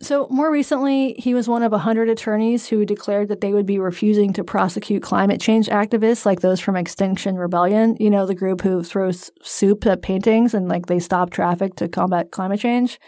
[0.01, 3.77] So, more recently, he was one of 100 attorneys who declared that they would be
[3.77, 8.61] refusing to prosecute climate change activists like those from Extinction Rebellion, you know, the group
[8.61, 12.99] who throws soup at paintings and like they stop traffic to combat climate change.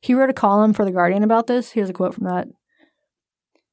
[0.00, 1.70] He wrote a column for The Guardian about this.
[1.70, 2.48] Here's a quote from that.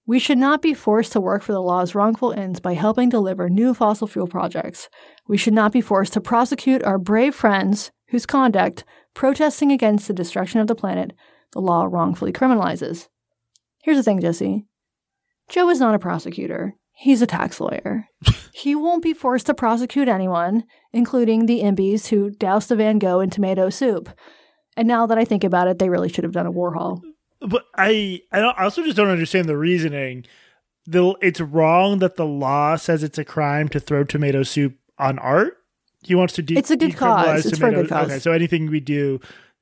[0.06, 3.50] We should not be forced to work for the law's wrongful ends by helping deliver
[3.50, 4.88] new fossil fuel projects.
[5.28, 10.14] We should not be forced to prosecute our brave friends whose conduct, protesting against the
[10.14, 11.12] destruction of the planet,
[11.54, 13.08] the law wrongfully criminalizes.
[13.82, 14.66] Here's the thing, Jesse.
[15.50, 16.76] Joe is not a prosecutor.
[16.92, 18.08] He's a tax lawyer.
[18.54, 23.20] he won't be forced to prosecute anyone, including the imbies who doused a Van Gogh
[23.20, 24.10] in tomato soup.
[24.76, 27.02] And now that I think about it, they really should have done a Warhol.
[27.40, 30.26] But I, I also just don't understand the reasoning.
[30.86, 35.20] The, it's wrong that the law says it's a crime to throw tomato soup on
[35.20, 35.58] art.
[36.04, 37.46] He wants to de- It's a good cause.
[37.46, 38.08] It's for a good cause.
[38.08, 39.20] Okay, so anything we do,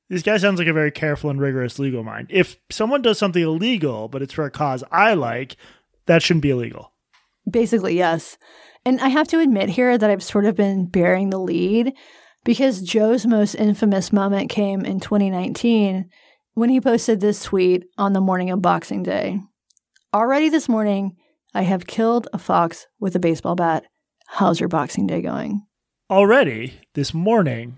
[0.08, 2.28] this guy sounds like a very careful and rigorous legal mind.
[2.30, 5.56] If someone does something illegal, but it's for a cause I like,
[6.06, 6.92] that shouldn't be illegal.
[7.50, 8.38] Basically, yes.
[8.84, 11.92] And I have to admit here that I've sort of been bearing the lead
[12.44, 16.08] because Joe's most infamous moment came in 2019
[16.54, 19.40] when he posted this tweet on the morning of Boxing Day.
[20.14, 21.16] Already this morning,
[21.52, 23.84] I have killed a fox with a baseball bat.
[24.28, 25.66] How's your Boxing Day going?
[26.08, 27.76] Already this morning,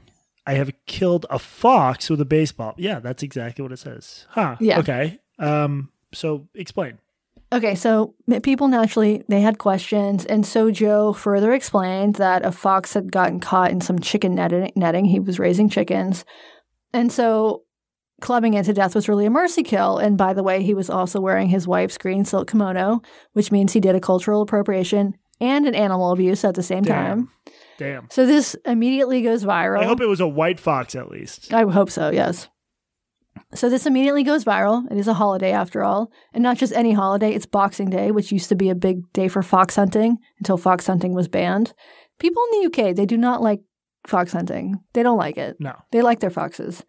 [0.48, 2.74] I have killed a fox with a baseball.
[2.78, 4.26] Yeah, that's exactly what it says.
[4.30, 4.56] Huh.
[4.58, 4.80] Yeah.
[4.80, 5.20] Okay.
[5.38, 5.90] Um.
[6.12, 6.98] So explain.
[7.50, 12.94] Okay, so people naturally they had questions, and so Joe further explained that a fox
[12.94, 15.04] had gotten caught in some chicken netting.
[15.04, 16.24] He was raising chickens,
[16.92, 17.62] and so
[18.20, 19.96] clubbing it to death was really a mercy kill.
[19.96, 23.00] And by the way, he was also wearing his wife's green silk kimono,
[23.32, 26.94] which means he did a cultural appropriation and an animal abuse at the same Damn.
[26.94, 27.30] time.
[27.78, 28.08] Damn.
[28.10, 29.80] So this immediately goes viral.
[29.80, 31.54] I hope it was a white fox at least.
[31.54, 32.10] I hope so.
[32.10, 32.48] Yes.
[33.54, 34.90] So this immediately goes viral.
[34.90, 37.32] It is a holiday after all, and not just any holiday.
[37.32, 40.86] It's Boxing Day, which used to be a big day for fox hunting until fox
[40.86, 41.72] hunting was banned.
[42.18, 43.60] People in the UK they do not like
[44.06, 44.74] fox hunting.
[44.92, 45.56] They don't like it.
[45.60, 45.74] No.
[45.92, 46.84] They like their foxes.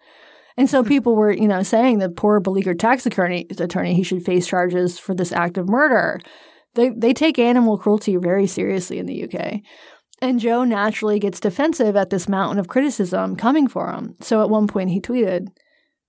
[0.58, 4.26] And so people were, you know, saying that poor beleaguered tax attorney, attorney he should
[4.26, 6.20] face charges for this act of murder.
[6.76, 9.62] They they take animal cruelty very seriously in the UK.
[10.22, 14.16] And Joe naturally gets defensive at this mountain of criticism coming for him.
[14.22, 15.48] So at one point he tweeted,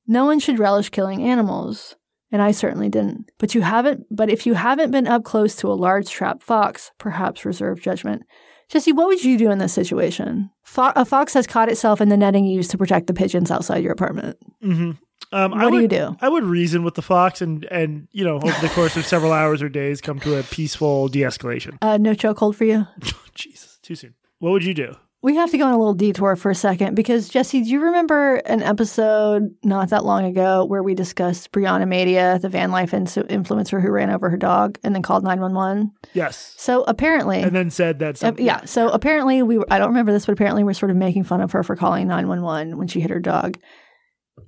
[0.06, 1.96] "No one should relish killing animals."
[2.32, 3.30] And I certainly didn't.
[3.38, 6.90] But you haven't but if you haven't been up close to a large trap fox,
[6.98, 8.22] perhaps reserve judgment.
[8.68, 10.50] Jesse, what would you do in this situation?
[10.62, 13.82] Fo- a fox has caught itself in the netting used to protect the pigeons outside
[13.82, 14.36] your apartment.
[14.62, 14.92] Mm-hmm.
[15.32, 16.16] Um, What I do would, you do?
[16.20, 19.32] I would reason with the fox and and you know over the course of several
[19.32, 21.78] hours or days come to a peaceful de-escalation.
[21.82, 22.86] Uh, no chokehold for you?
[23.34, 24.14] Jesus, too soon.
[24.38, 24.94] What would you do?
[25.22, 27.82] we have to go on a little detour for a second because Jesse, do you
[27.82, 32.92] remember an episode not that long ago where we discussed Brianna Madia, the van life
[32.92, 35.92] influencer who ran over her dog and then called 911?
[36.14, 36.54] Yes.
[36.56, 37.42] So apparently.
[37.42, 38.24] And then said that.
[38.24, 38.64] Uh, yeah.
[38.64, 41.42] So apparently we were, I don't remember this, but apparently we're sort of making fun
[41.42, 43.58] of her for calling 911 when she hit her dog.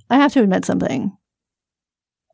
[0.08, 1.14] I have to admit something.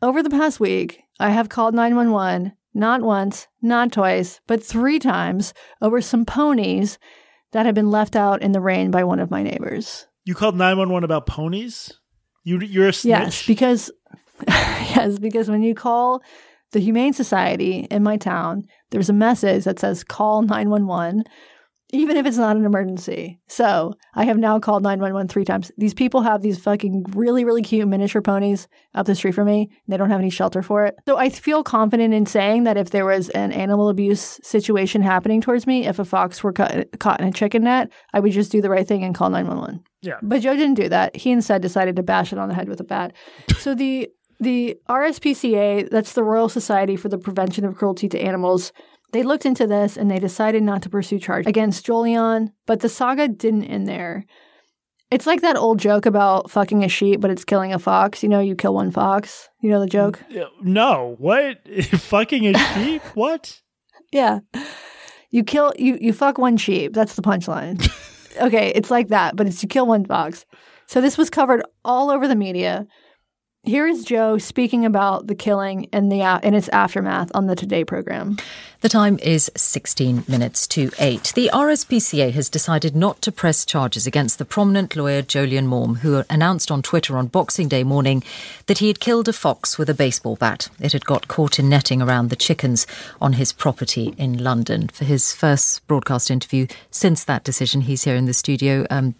[0.00, 5.52] Over the past week, I have called 911 not once, not twice, but three times
[5.82, 6.98] over some ponies
[7.52, 10.06] that had been left out in the rain by one of my neighbors.
[10.24, 11.92] You called 911 about ponies?
[12.44, 13.10] You, you're a snitch?
[13.10, 13.90] Yes, because
[14.48, 16.22] yes, because when you call
[16.72, 21.24] the Humane Society in my town, there's a message that says call 911
[21.90, 23.40] even if it's not an emergency.
[23.46, 25.72] So I have now called 911 three times.
[25.78, 29.62] These people have these fucking really, really cute miniature ponies up the street from me.
[29.62, 30.96] And they don't have any shelter for it.
[31.08, 35.40] So I feel confident in saying that if there was an animal abuse situation happening
[35.40, 38.52] towards me, if a fox were caught, caught in a chicken net, I would just
[38.52, 39.82] do the right thing and call 911.
[40.02, 40.18] Yeah.
[40.22, 41.16] But Joe didn't do that.
[41.16, 43.14] He instead decided to bash it on the head with a bat.
[43.58, 44.10] so the
[44.40, 48.72] the RSPCA, that's the Royal Society for the Prevention of Cruelty to Animals,
[49.12, 52.88] they looked into this and they decided not to pursue charge against Jolyon, but the
[52.88, 54.26] saga didn't end there.
[55.10, 58.22] It's like that old joke about fucking a sheep, but it's killing a fox.
[58.22, 59.48] You know, you kill one fox.
[59.60, 60.20] You know the joke?
[60.62, 61.14] No.
[61.18, 61.66] What?
[61.84, 63.02] fucking a sheep?
[63.14, 63.62] what?
[64.12, 64.40] Yeah.
[65.30, 66.92] You kill you you fuck one sheep.
[66.92, 67.90] That's the punchline.
[68.40, 70.44] okay, it's like that, but it's you kill one fox.
[70.86, 72.86] So this was covered all over the media.
[73.64, 77.84] Here is Joe speaking about the killing and the and its aftermath on the Today
[77.84, 78.38] program.
[78.82, 81.32] The time is 16 minutes to 8.
[81.34, 86.22] The RSPCA has decided not to press charges against the prominent lawyer Jolyon Maugham, who
[86.30, 88.22] announced on Twitter on Boxing Day morning
[88.66, 90.68] that he had killed a fox with a baseball bat.
[90.80, 92.86] It had got caught in netting around the chickens
[93.20, 94.86] on his property in London.
[94.86, 98.86] For his first broadcast interview since that decision, he's here in the studio.
[98.88, 99.16] Um,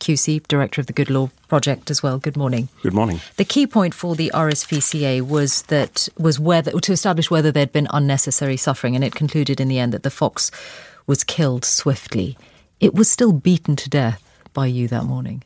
[0.00, 2.18] QC, Director of the Good Law Project as well.
[2.18, 2.68] Good morning.
[2.82, 3.20] Good morning.
[3.36, 7.88] The key point for the RSPCA was that was whether to establish whether there'd been
[7.92, 10.50] unnecessary suffering, and it concluded in the end that the fox
[11.06, 12.36] was killed swiftly.
[12.80, 14.22] It was still beaten to death
[14.52, 15.44] by you that morning.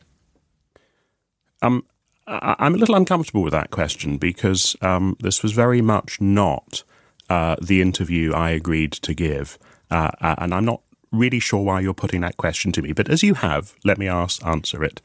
[1.62, 1.84] Um,
[2.26, 6.82] I'm a little uncomfortable with that question because um, this was very much not
[7.28, 9.58] uh, the interview I agreed to give.
[9.90, 10.80] Uh, uh and I'm not
[11.14, 14.08] really sure why you're putting that question to me, but as you have, let me
[14.08, 15.00] ask, answer it.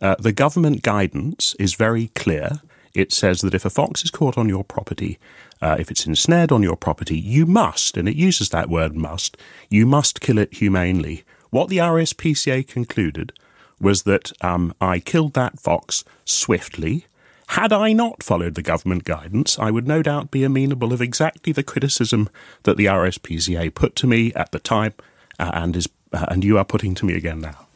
[0.00, 2.60] Uh, the government guidance is very clear.
[2.92, 5.18] It says that if a fox is caught on your property,
[5.60, 9.36] uh, if it's ensnared on your property, you must, and it uses that word must,
[9.68, 11.24] you must kill it humanely.
[11.50, 13.32] What the RSPCA concluded
[13.80, 17.06] was that um, I killed that fox swiftly.
[17.48, 21.52] Had I not followed the government guidance, I would no doubt be amenable of exactly
[21.52, 22.28] the criticism
[22.62, 24.94] that the RSPCA put to me at the time
[25.38, 27.66] uh, and is uh, and you are putting to me again now.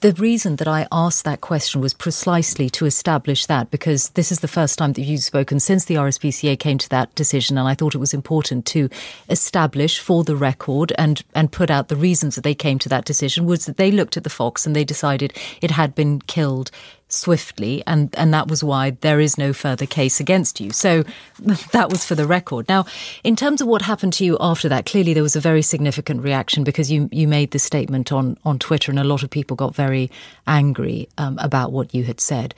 [0.00, 4.38] The reason that I asked that question was precisely to establish that because this is
[4.38, 7.74] the first time that you've spoken since the RSPCA came to that decision, and I
[7.74, 8.88] thought it was important to
[9.28, 13.06] establish for the record and and put out the reasons that they came to that
[13.06, 16.70] decision was that they looked at the fox and they decided it had been killed
[17.08, 20.70] swiftly, and, and that was why there is no further case against you.
[20.70, 21.04] So
[21.72, 22.68] that was for the record.
[22.68, 22.84] Now,
[23.24, 26.22] in terms of what happened to you after that, clearly there was a very significant
[26.22, 29.56] reaction because you, you made the statement on, on Twitter, and a lot of people
[29.56, 30.10] got very
[30.46, 32.54] angry um, about what you had said.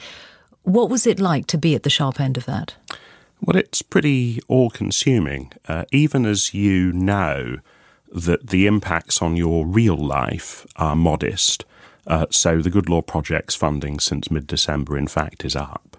[0.62, 2.74] What was it like to be at the sharp end of that?
[3.40, 5.52] Well, it's pretty all consuming.
[5.66, 7.56] Uh, even as you know
[8.12, 11.64] that the impacts on your real life are modest,
[12.10, 15.96] uh, so the Good Law Project's funding since mid December, in fact, is up.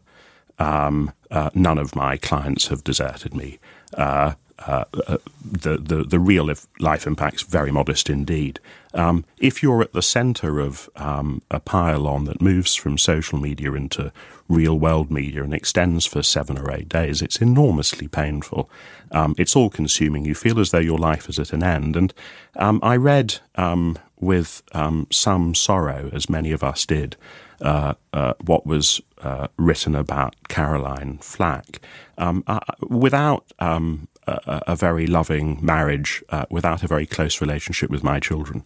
[0.60, 3.60] Um, uh, none of my clients have deserted me.
[3.98, 4.34] Uh,
[4.68, 8.60] uh, uh the, the, the real life impact's very modest indeed.
[8.94, 13.72] Um, if you're at the centre of um, a pile-on that moves from social media
[13.72, 14.12] into
[14.50, 18.70] real world media and extends for seven or eight days, it's enormously painful.
[19.12, 20.26] Um, it's all consuming.
[20.26, 21.96] You feel as though your life is at an end.
[21.96, 22.14] And
[22.58, 27.18] um, I read um, with um, some sorrow, as many of us did,
[27.60, 31.82] uh, uh, what was uh, written about Caroline Flack.
[32.18, 37.90] Um, uh, without um, a, a, very loving marriage, uh, without a very close relationship
[37.90, 38.64] with my children,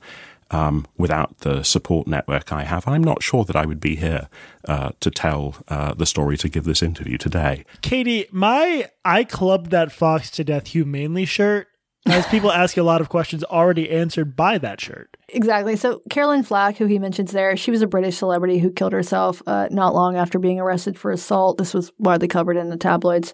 [0.52, 4.28] um, without the support network I have, I'm not sure that I would be here
[4.68, 7.66] uh, to tell the story to give this interview today.
[7.82, 11.68] Katie, my I clubbed that fox to death humanely shirt
[12.08, 15.18] as people ask you a lot of questions already answered by that shirt.
[15.30, 15.76] Exactly.
[15.76, 19.42] So Caroline Flack, who he mentions there, she was a British celebrity who killed herself
[19.48, 21.58] uh, not long after being arrested for assault.
[21.58, 23.34] This was widely covered in the tabloids.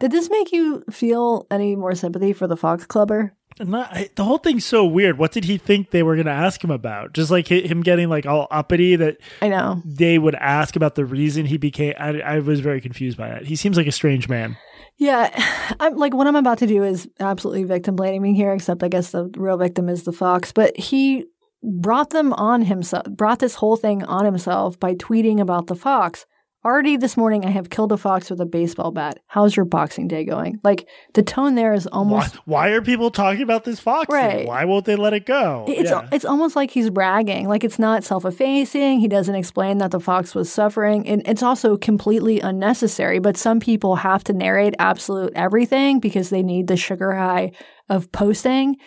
[0.00, 3.34] Did this make you feel any more sympathy for the Fox Clubber?
[3.60, 5.18] Not, I, the whole thing's so weird.
[5.18, 7.12] What did he think they were going to ask him about?
[7.12, 11.04] Just like him getting like all uppity that I know they would ask about the
[11.04, 11.94] reason he became.
[11.98, 13.46] I, I was very confused by that.
[13.46, 14.56] He seems like a strange man.
[14.98, 15.30] Yeah,
[15.80, 18.52] I'm like what I'm about to do is absolutely victim blaming here.
[18.52, 20.52] Except I guess the real victim is the fox.
[20.52, 21.26] But he
[21.62, 26.26] brought them on himself, brought this whole thing on himself by tweeting about the fox.
[26.64, 29.20] Already this morning, I have killed a fox with a baseball bat.
[29.28, 30.58] How's your boxing day going?
[30.64, 32.34] Like the tone there is almost.
[32.38, 34.12] Why, why are people talking about this fox?
[34.12, 34.44] Right.
[34.44, 35.66] Why won't they let it go?
[35.68, 36.08] It's yeah.
[36.10, 37.46] it's almost like he's bragging.
[37.46, 38.98] Like it's not self-effacing.
[38.98, 43.20] He doesn't explain that the fox was suffering, and it's also completely unnecessary.
[43.20, 47.52] But some people have to narrate absolute everything because they need the sugar high
[47.88, 48.78] of posting.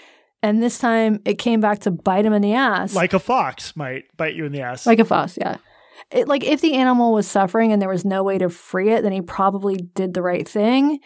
[0.44, 2.96] And this time, it came back to bite him in the ass.
[2.96, 4.86] like a fox might bite you in the ass.
[4.86, 5.58] Like a fox, yeah.
[6.10, 9.04] It, like if the animal was suffering and there was no way to free it,
[9.04, 11.00] then he probably did the right thing.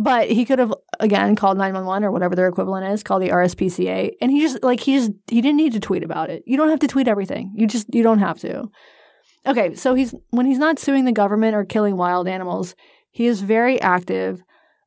[0.00, 4.12] But he could have again called 911 or whatever their equivalent is, called the RSPCA.
[4.20, 6.42] And he just like he just he didn't need to tweet about it.
[6.46, 7.52] You don't have to tweet everything.
[7.56, 8.68] You just you don't have to.
[9.46, 12.74] Okay, so he's when he's not suing the government or killing wild animals,
[13.10, 14.42] he is very active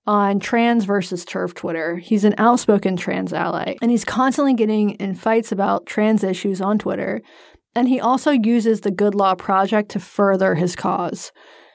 [0.07, 1.97] on trans versus turf Twitter.
[1.97, 6.77] He's an outspoken trans ally, and he's constantly getting in fights about trans issues on
[6.77, 7.21] Twitter.
[7.75, 11.31] And he also uses the Good Law Project to further his cause.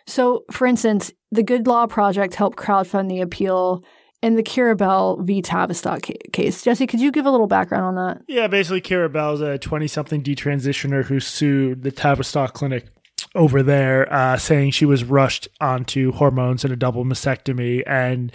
[0.06, 3.82] So, for instance, the Good Law Project helped crowdfund the appeal
[4.22, 5.42] in the Keira Bell v.
[5.42, 6.62] Tavistock case.
[6.62, 8.22] Jesse, could you give a little background on that?
[8.28, 12.86] Yeah, basically, Keira Bell's a 20 something detransitioner who sued the Tavistock Clinic
[13.34, 17.82] over there, uh, saying she was rushed onto hormones and a double mastectomy.
[17.86, 18.32] And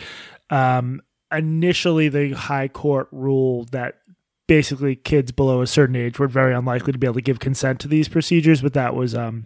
[0.49, 1.01] um,
[1.31, 4.00] initially, the High Court ruled that
[4.51, 7.79] basically kids below a certain age were very unlikely to be able to give consent
[7.79, 9.45] to these procedures, but that was um,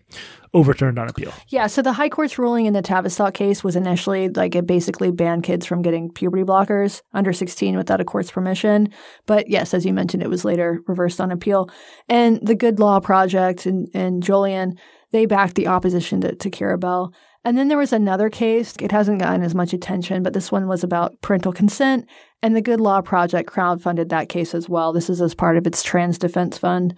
[0.55, 1.31] overturned on appeal.
[1.49, 5.11] Yeah, so the High Court's ruling in the Tavistock case was initially like it basically
[5.11, 8.89] banned kids from getting puberty blockers under 16 without a court's permission.
[9.27, 11.69] But yes, as you mentioned, it was later reversed on appeal.
[12.09, 14.75] And the Good Law Project and, and Jolyon,
[15.11, 17.13] they backed the opposition to, to Keira Bell.
[17.43, 18.73] And then there was another case.
[18.81, 22.09] It hasn't gotten as much attention, but this one was about parental consent.
[22.45, 24.93] And the Good Law Project crowdfunded that case as well.
[24.93, 26.93] This is as part of its Trans Defense Fund.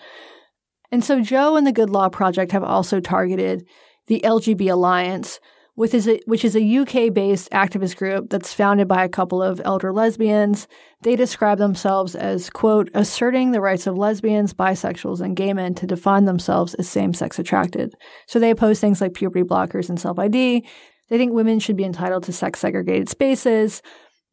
[0.91, 3.65] And so Joe and the Good Law Project have also targeted
[4.07, 5.39] the LGB Alliance,
[5.75, 9.41] which is a, which is a UK based activist group that's founded by a couple
[9.41, 10.67] of elder lesbians.
[11.03, 15.87] They describe themselves as, quote, asserting the rights of lesbians, bisexuals, and gay men to
[15.87, 17.95] define themselves as same sex attracted.
[18.27, 20.67] So they oppose things like puberty blockers and self ID.
[21.07, 23.81] They think women should be entitled to sex segregated spaces.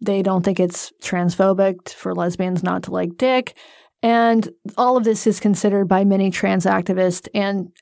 [0.04, 3.56] They don't think it's transphobic for lesbians not to like dick.
[4.02, 7.72] And all of this is considered by many trans activists and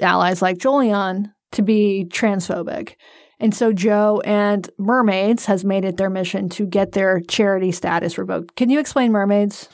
[0.00, 2.94] allies like Jolyon to be transphobic.
[3.40, 8.18] And so Joe and Mermaids has made it their mission to get their charity status
[8.18, 8.56] revoked.
[8.56, 9.68] Can you explain Mermaids?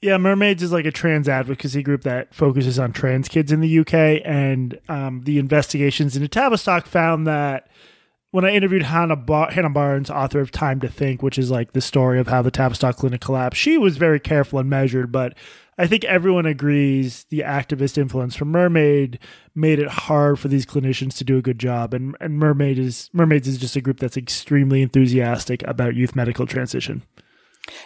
[0.00, 3.78] Yeah, Mermaids is like a trans advocacy group that focuses on trans kids in the
[3.80, 4.22] UK.
[4.24, 7.68] And um, the investigations into Tavistock found that
[8.30, 11.80] when I interviewed Hannah, Hannah Barnes, author of Time to Think, which is like the
[11.80, 15.10] story of how the Tavistock Clinic collapsed, she was very careful and measured.
[15.10, 15.34] But
[15.78, 19.18] I think everyone agrees the activist influence from Mermaid
[19.54, 21.94] made it hard for these clinicians to do a good job.
[21.94, 26.46] And, and Mermaid is Mermaids is just a group that's extremely enthusiastic about youth medical
[26.46, 27.02] transition.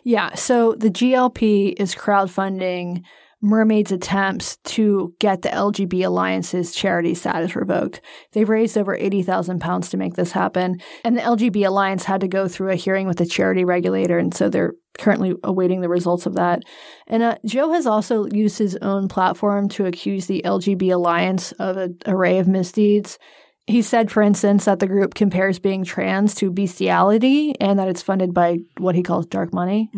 [0.02, 0.34] Yeah.
[0.34, 3.04] So the GLP is crowdfunding
[3.42, 8.00] Mermaid's attempts to get the LGB Alliance's charity status revoked.
[8.32, 10.80] They've raised over 80,000 pounds to make this happen.
[11.04, 14.16] And the LGB Alliance had to go through a hearing with the charity regulator.
[14.16, 16.62] And so they're currently awaiting the results of that.
[17.08, 21.76] And uh, Joe has also used his own platform to accuse the LGB Alliance of
[21.76, 23.18] an array of misdeeds.
[23.66, 28.02] He said, for instance, that the group compares being trans to bestiality and that it's
[28.02, 29.90] funded by what he calls dark money.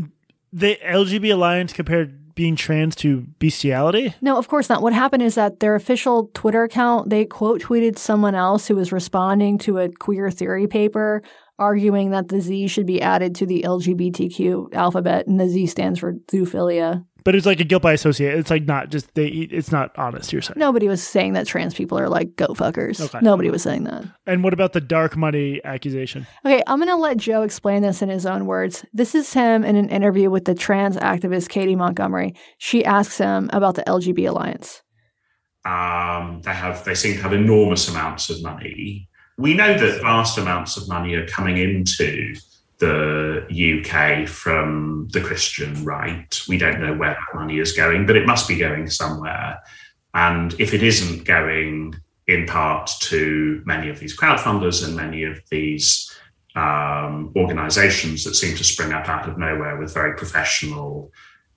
[0.53, 4.15] The LGB Alliance compared being trans to bestiality?
[4.21, 4.83] No, of course not.
[4.83, 8.93] What happened is that their official Twitter account, they quote tweeted someone else who was
[8.93, 11.23] responding to a queer theory paper
[11.59, 16.01] arguing that the Z should be added to the LGBTQ alphabet and the Z stands
[16.01, 17.05] for zoophilia.
[17.25, 18.39] But it's like a guilt by association.
[18.39, 19.29] It's like not just they.
[19.29, 20.31] It's not honest.
[20.31, 20.59] You're saying.
[20.59, 23.01] Nobody was saying that trans people are like goat fuckers.
[23.01, 23.19] Okay.
[23.23, 24.05] Nobody was saying that.
[24.27, 26.27] And what about the dark money accusation?
[26.45, 28.85] Okay, I'm going to let Joe explain this in his own words.
[28.93, 32.35] This is him in an interview with the trans activist Katy Montgomerie.
[32.59, 34.83] She asks him about the LGB Alliance.
[35.65, 39.09] Um, they have they seem to have enormous amounts of money.
[39.39, 42.35] We know that vast amounts of money are coming into
[42.85, 46.41] the UK from the Christian right.
[46.49, 49.59] We don't know where that money is going, but it must be going somewhere.
[50.13, 51.95] And if it isn't going
[52.27, 56.11] in part to many of these crowdfunders and many of these
[56.57, 61.11] um, organizations that seem to spring up out of nowhere with very professional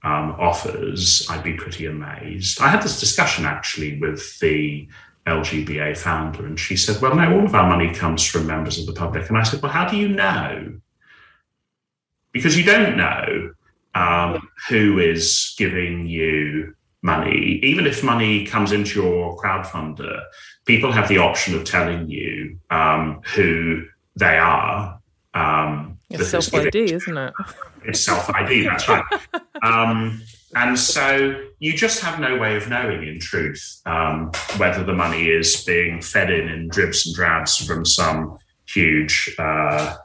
[0.04, 2.62] um, offers, I'd be pretty amazed.
[2.62, 4.88] I had this discussion actually with the
[5.28, 8.86] LGBA founder, and she said, Well, no, all of our money comes from members of
[8.86, 9.28] the public.
[9.28, 10.80] And I said, Well, how do you know?
[12.38, 13.52] Because you don't know
[13.96, 17.60] um, who is giving you money.
[17.64, 20.22] Even if money comes into your crowdfunder,
[20.66, 23.84] people have the option of telling you um, who
[24.16, 25.00] they are.
[25.34, 27.34] Um, it's self ID, isn't it?
[27.86, 29.04] It's self ID, that's right.
[29.64, 30.22] Um,
[30.56, 35.30] and so you just have no way of knowing, in truth, um, whether the money
[35.30, 39.96] is being fed in in dribs and drabs from some huge uh,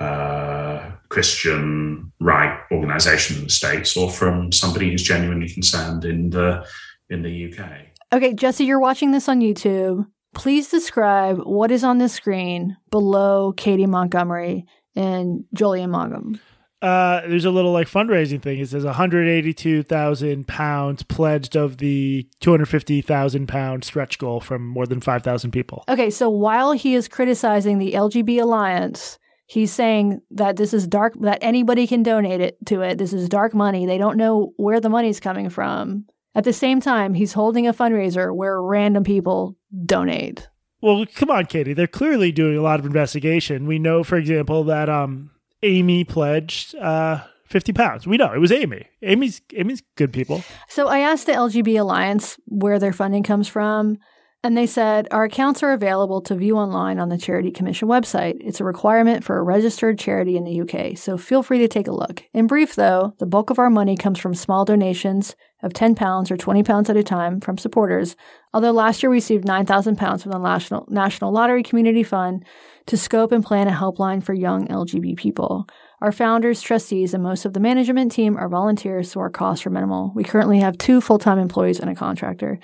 [0.00, 6.66] uh, Christian right organization in the States or from somebody who's genuinely concerned in the
[7.08, 7.70] in the UK.
[8.12, 10.06] Okay, Jesse, you're watching this on YouTube.
[10.34, 16.38] Please describe what is on the screen below Katy Montgomerie and Jolyon Maugham.
[16.82, 18.58] Uh, there's a little like fundraising thing.
[18.58, 25.50] It says 182,000 pounds pledged of the 250,000 pound stretch goal from more than 5,000
[25.50, 25.84] people.
[25.88, 31.14] Okay, so while he is criticizing the LGB Alliance, he's saying that this is dark,
[31.20, 32.98] that anybody can donate it to it.
[32.98, 33.86] This is dark money.
[33.86, 36.06] They don't know where the money's coming from.
[36.34, 40.48] At the same time, he's holding a fundraiser where random people donate.
[40.82, 41.72] Well, come on, Katie.
[41.72, 43.66] They're clearly doing a lot of investigation.
[43.66, 45.30] We know, for example, that um,
[45.62, 48.06] Amy pledged uh, 50 pounds.
[48.06, 48.86] We know it was Amy.
[49.02, 50.44] Amy's Amy's good people.
[50.68, 53.98] So I asked the LGB Alliance where their funding comes from.
[54.42, 58.36] And they said, Our accounts are available to view online on the Charity Commission website.
[58.40, 61.88] It's a requirement for a registered charity in the UK, so feel free to take
[61.88, 62.22] a look.
[62.32, 66.36] In brief, though, the bulk of our money comes from small donations of £10 or
[66.36, 68.14] £20 at a time from supporters,
[68.52, 72.44] although last year we received £9,000 from the National, National Lottery Community Fund
[72.86, 75.66] to scope and plan a helpline for young LGBT people.
[76.00, 79.70] Our founders, trustees, and most of the management team are volunteers, so our costs are
[79.70, 80.12] minimal.
[80.14, 82.60] We currently have two full time employees and a contractor.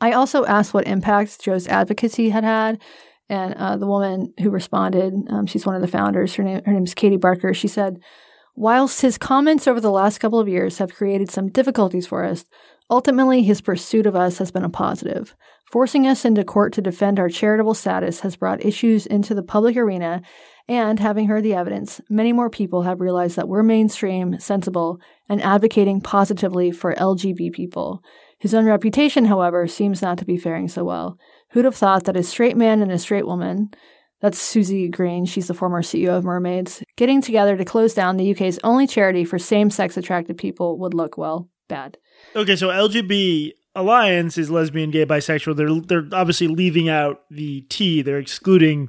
[0.00, 2.80] I also asked what impacts Jo's advocacy had had.
[3.28, 6.72] And uh, the woman who responded, um, she's one of the founders, her name, her
[6.72, 7.52] name is Katie Barker.
[7.54, 7.98] She said,
[8.54, 12.44] Whilst his comments over the last couple of years have created some difficulties for us,
[12.88, 15.34] ultimately his pursuit of us has been a positive.
[15.72, 19.76] Forcing us into court to defend our charitable status has brought issues into the public
[19.76, 20.22] arena,
[20.68, 25.42] and having heard the evidence, many more people have realized that we're mainstream, sensible, and
[25.42, 28.02] advocating positively for LGB people.
[28.38, 31.18] His own reputation, however, seems not to be faring so well.
[31.50, 33.70] Who'd have thought that a straight man and a straight woman,
[34.20, 38.30] that's Susie Green, she's the former CEO of Mermaids, getting together to close down the
[38.32, 41.98] UK's only charity for same sex attracted people would look, well, bad.
[42.34, 45.56] Okay, so LGB Alliance is lesbian, gay, bisexual.
[45.56, 48.00] They're they're obviously leaving out the T.
[48.00, 48.88] They're excluding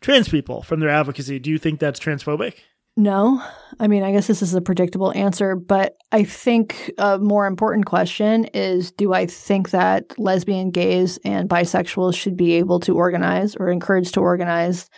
[0.00, 1.38] trans people from their advocacy.
[1.38, 2.54] Do you think that's transphobic?
[2.98, 3.40] No.
[3.78, 7.86] I mean, I guess this is a predictable answer, but I think a more important
[7.86, 13.54] question is do I think that lesbian, gays, and bisexuals should be able to organize
[13.54, 14.90] or encouraged to organize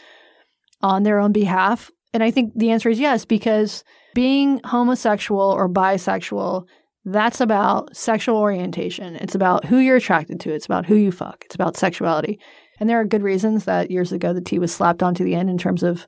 [0.81, 1.91] on their own behalf?
[2.15, 3.85] And I think the answer is yes, because
[4.15, 6.65] being homosexual or bisexual,
[7.05, 9.17] that's about sexual orientation.
[9.17, 12.41] It's about who you're attracted to, it's about who you fuck, it's about sexuality.
[12.79, 15.51] And there are good reasons that years ago the T was slapped onto the end
[15.51, 16.07] in terms of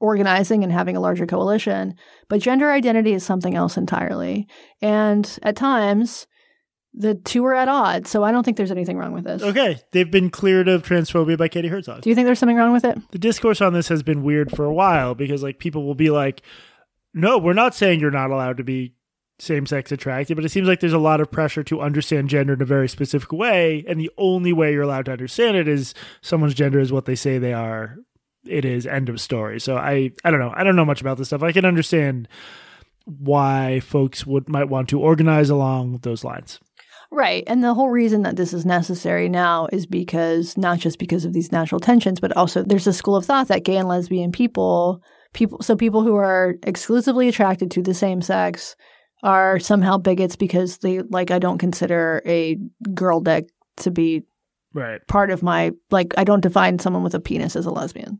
[0.00, 1.94] organizing and having a larger coalition.
[2.28, 4.46] But gender identity is something else entirely.
[4.80, 6.26] And at times,
[6.94, 8.10] the two are at odds.
[8.10, 9.42] So I don't think there's anything wrong with this.
[9.42, 9.80] Okay.
[9.92, 12.02] They've been cleared of transphobia by Katie Herzog.
[12.02, 12.98] Do you think there's something wrong with it?
[13.10, 16.10] The discourse on this has been weird for a while because, like, people will be
[16.10, 16.42] like,
[17.14, 18.94] no, we're not saying you're not allowed to be
[19.40, 22.54] same sex attracted, but it seems like there's a lot of pressure to understand gender
[22.54, 23.84] in a very specific way.
[23.88, 27.14] And the only way you're allowed to understand it is someone's gender is what they
[27.14, 27.98] say they are
[28.48, 29.60] it is end of story.
[29.60, 30.52] So I I don't know.
[30.54, 31.42] I don't know much about this stuff.
[31.42, 32.28] I can understand
[33.04, 36.60] why folks would might want to organize along those lines.
[37.10, 37.42] Right.
[37.46, 41.32] And the whole reason that this is necessary now is because not just because of
[41.32, 45.02] these natural tensions, but also there's a school of thought that gay and lesbian people,
[45.32, 48.76] people so people who are exclusively attracted to the same sex
[49.22, 52.58] are somehow bigots because they like I don't consider a
[52.94, 53.46] girl dick
[53.78, 54.24] to be
[54.74, 58.18] right part of my like I don't define someone with a penis as a lesbian.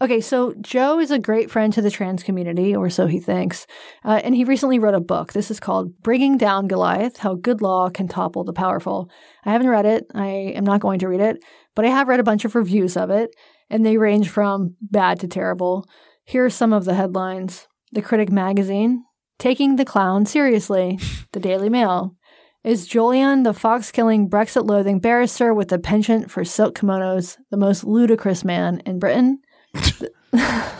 [0.00, 3.66] Okay, so Jo is a great friend to the trans community, or so he thinks.
[4.04, 5.32] Uh, and he recently wrote a book.
[5.32, 9.08] This is called Bringing Down Goliath How Good Law Can Topple the Powerful.
[9.44, 10.06] I haven't read it.
[10.12, 11.36] I am not going to read it,
[11.76, 13.30] but I have read a bunch of reviews of it,
[13.70, 15.86] and they range from bad to terrible.
[16.24, 19.04] Here are some of the headlines The Critic Magazine,
[19.38, 20.98] Taking the Clown Seriously,
[21.32, 22.16] The Daily Mail.
[22.64, 27.58] Is Jolyon, the fox killing, Brexit loathing barrister with a penchant for silk kimonos, the
[27.58, 29.40] most ludicrous man in Britain?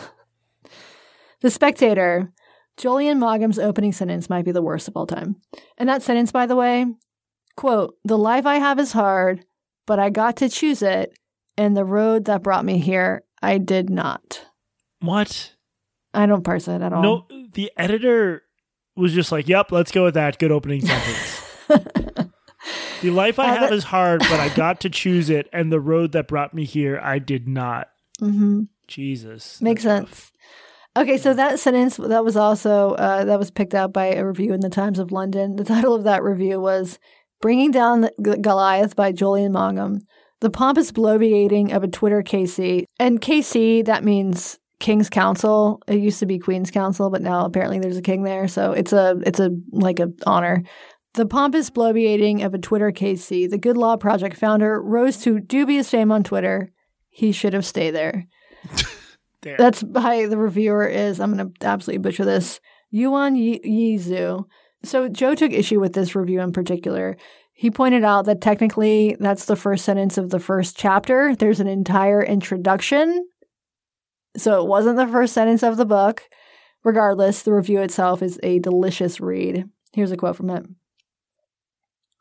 [1.41, 2.31] The Spectator.
[2.77, 5.35] Jolyon Maugham opening sentence might be the worst of all time.
[5.77, 6.85] And that sentence, by the way,
[7.55, 9.45] quote, The life I have is hard,
[9.85, 11.13] but I got to choose it,
[11.57, 14.43] and the road that brought me here, I did not.
[15.01, 15.53] What?
[16.13, 17.01] I don't parse it at all.
[17.03, 18.41] No, the editor
[18.95, 21.41] was just like, "Yep, let's go with that." Good opening sentence.
[23.01, 25.71] the life I Uh, have that- is hard, but I got to choose it, and
[25.71, 27.89] the road that brought me here, I did not.
[28.19, 30.13] hmm Jesus, Makes that's rough.
[30.13, 30.31] sense.
[30.97, 34.53] Okay, so that sentence that was also uh, that was picked out by a review
[34.53, 35.57] in the Times of London.
[35.57, 36.99] The title of that review was
[37.41, 39.99] "Bringing Down Goliath" by Jolyon Maugham.
[40.39, 45.81] The pompous bloviating of a Twitter KC and KC that means King's Counsel.
[45.87, 48.93] It used to be Queen's Counsel, but now apparently there's a king there, so it's
[48.93, 50.63] a it's a like a honor.
[51.15, 55.89] The pompous bloviating of a Twitter KC, the Good Law Project founder, rose to dubious
[55.89, 56.71] fame on Twitter.
[57.09, 58.27] He should have stayed there.
[59.57, 62.59] That's by the reviewer is I'm going to absolutely butcher this.
[62.89, 64.45] Yuan Yi- Yizu.
[64.83, 67.17] So Jo took issue with this review in particular.
[67.53, 71.35] He pointed out that technically that's the first sentence of the first chapter.
[71.35, 73.27] There's an entire introduction.
[74.35, 76.23] So it wasn't the first sentence of the book.
[76.83, 79.65] Regardless, the review itself is a delicious read.
[79.93, 80.65] Here's a quote from it.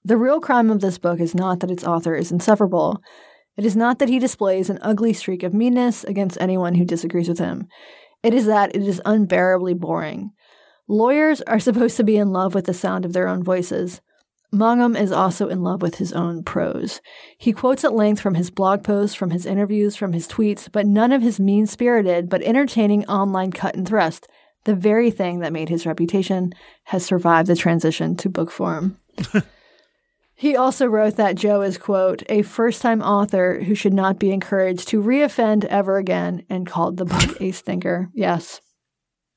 [0.05, 3.01] The real crime of this book is not that its author is insufferable.
[3.57, 7.29] It is not that he displays an ugly streak of meanness against anyone who disagrees
[7.29, 7.69] with him.
[8.23, 10.33] It is that it is unbearably boring.
[10.89, 14.01] Lawyers are supposed to be in love with the sound of their own voices.
[14.53, 17.01] Maugham is also in love with his own prose.
[17.39, 20.87] He quotes at length from his blog posts, from his interviews, from his tweets, but
[20.87, 24.29] none of his mean spirited but entertaining online cut and thrust.
[24.65, 26.53] The very thing that made his reputation
[26.85, 28.97] has survived the transition to book form.
[30.37, 34.33] He also wrote that Jo is, quote, a first time author who should not be
[34.33, 38.09] encouraged to reoffend ever again and called the book a stinker.
[38.13, 38.61] Yes.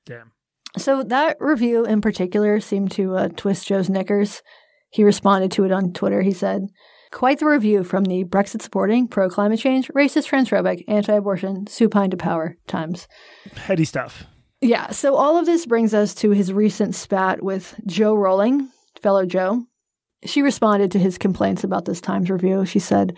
[0.05, 0.31] Damn.
[0.77, 4.41] So that review in particular seemed to uh, twist Jo's knickers.
[4.89, 6.21] He responded to it on Twitter.
[6.21, 6.67] He said,
[7.11, 12.09] Quite the review from the Brexit supporting, pro climate change, racist, transphobic, anti abortion, supine
[12.09, 13.07] to power times.
[13.55, 14.25] Heady stuff.
[14.59, 18.69] Yeah, so all of this brings us to his recent spat with Jo Rowling,
[19.01, 19.65] fellow Jo.
[20.27, 22.65] She responded to his complaints about this Times review.
[22.65, 23.17] She said,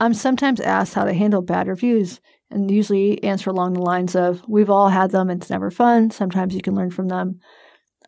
[0.00, 4.42] I'm sometimes asked how to handle bad reviews, and usually answer along the lines of,
[4.48, 6.10] We've all had them, it's never fun.
[6.10, 7.40] Sometimes you can learn from them.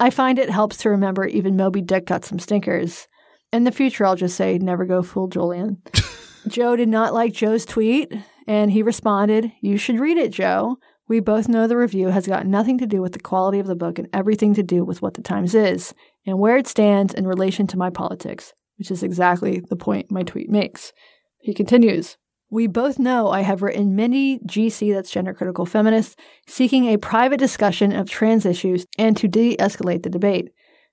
[0.01, 3.07] I find it helps to remember even Moby Dick got some stinkers.
[3.53, 5.79] In the future, I'll just say, Never go fool Jolyon.
[6.49, 8.15] Jo did not like Jo's tweet,
[8.47, 10.79] and he responded, You should read it, Jo.
[11.09, 13.75] We both know the review has got nothing to do with the quality of the
[13.75, 15.95] book and everything to do with what the Times is
[16.29, 20.22] and where it stands in relation to my politics, which is exactly the point my
[20.22, 20.93] tweet makes.
[21.41, 22.18] He continues
[22.51, 26.16] We both know I have written many GC, that's gender critical feminists,
[26.47, 30.51] seeking a private discussion of trans issues and to de escalate the debate.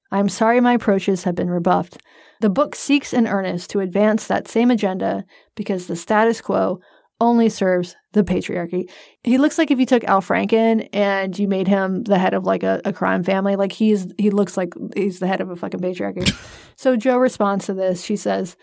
[0.09, 1.97] I am sorry my approaches have been rebuffed.
[2.39, 5.25] The book seeks in earnest to advance that same agenda
[5.55, 6.79] because the status quo
[7.19, 8.89] only serves the patriarchy.
[9.23, 12.45] He looks like if you took Al Franken and you made him the head of
[12.45, 15.55] like a, a crime family, like he's he looks like he's the head of a
[15.55, 16.33] fucking patriarchy.
[16.75, 18.03] so Jo responds to this.
[18.03, 18.55] She says,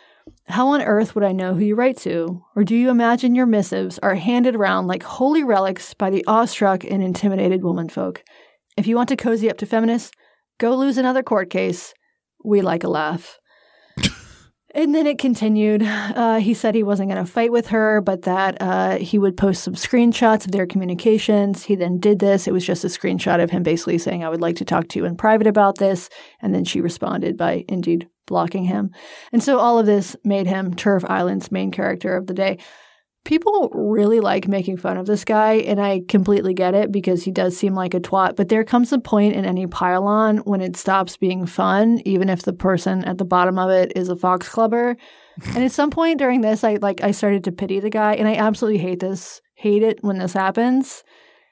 [0.47, 2.43] How on earth would I know who you write to?
[2.57, 6.83] Or do you imagine your missives are handed around like holy relics by the awestruck
[6.85, 8.23] and intimidated womanfolk?
[8.77, 10.13] If you want to cozy up to feminists,
[10.59, 11.93] go lose another court case.
[12.43, 13.39] We like a laugh.
[14.75, 15.83] And then it continued.
[15.83, 19.37] Uh, he said he wasn't going to fight with her, but that uh, he would
[19.37, 21.65] post some screenshots of their communications.
[21.65, 22.49] He then did this.
[22.49, 24.99] It was just a screenshot of him basically saying, I would like to talk to
[24.99, 26.09] you in private about this.
[26.41, 28.91] And then she responded by indeed blocking him.
[29.31, 32.59] And so all of this made him TERF Island's main character of the day.
[33.25, 37.31] People really like making fun of this guy, and I completely get it because he
[37.31, 38.35] does seem like a twat.
[38.35, 42.43] But there comes a point in any pylon when it stops being fun, even if
[42.43, 44.97] the person at the bottom of it is a fox clubber.
[45.55, 48.27] and at some point during this, I like I started to pity the guy, and
[48.27, 51.05] I absolutely hate this, hate it when this happens.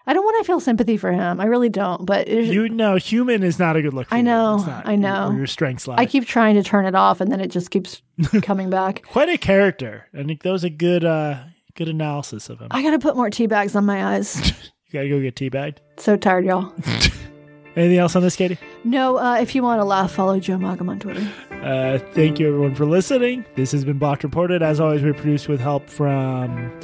[0.07, 1.41] I don't want to feel sympathy for him.
[1.41, 2.05] I really don't.
[2.05, 4.09] But You know, human is not a good look.
[4.11, 5.31] I know, not I know.
[5.31, 5.97] Your strengths lie.
[5.99, 8.03] I keep trying to turn it off, and then it just keeps
[8.43, 9.03] coming back.
[9.03, 10.09] Quite a character.
[10.13, 11.45] I think that was a good, uh,
[11.75, 12.69] good analysis of him.
[12.71, 14.53] I gotta put more tea bags on my eyes.
[14.93, 15.77] You gotta go get tea teabagged.
[15.99, 16.73] so tired, y'all.
[17.77, 18.59] Anything else on this, Katie?
[18.83, 21.25] No, uh, if you want to laugh, follow Jo Maugham on Twitter.
[21.63, 23.45] Uh, thank you, everyone, for listening.
[23.55, 24.65] This has been Blocked Reported.
[24.65, 26.77] As always, we're produced with help from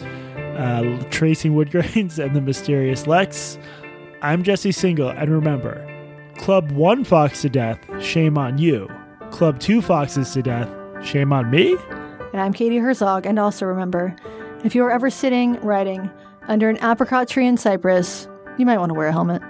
[0.57, 3.59] uh, Tracy Woodgrains and the mysterious Lex.
[4.23, 5.85] I'm Jesse Singal, and remember,
[6.39, 8.89] Club one fox to death, shame on you.
[9.33, 10.71] Club two foxes to death,
[11.05, 11.77] shame on me.
[12.33, 13.27] And I'm Katie Herzog.
[13.27, 14.15] And also remember,
[14.67, 16.11] if you are ever sitting, riding
[16.49, 18.27] under an apricot tree in Cyprus,
[18.59, 19.41] you might want to wear a helmet.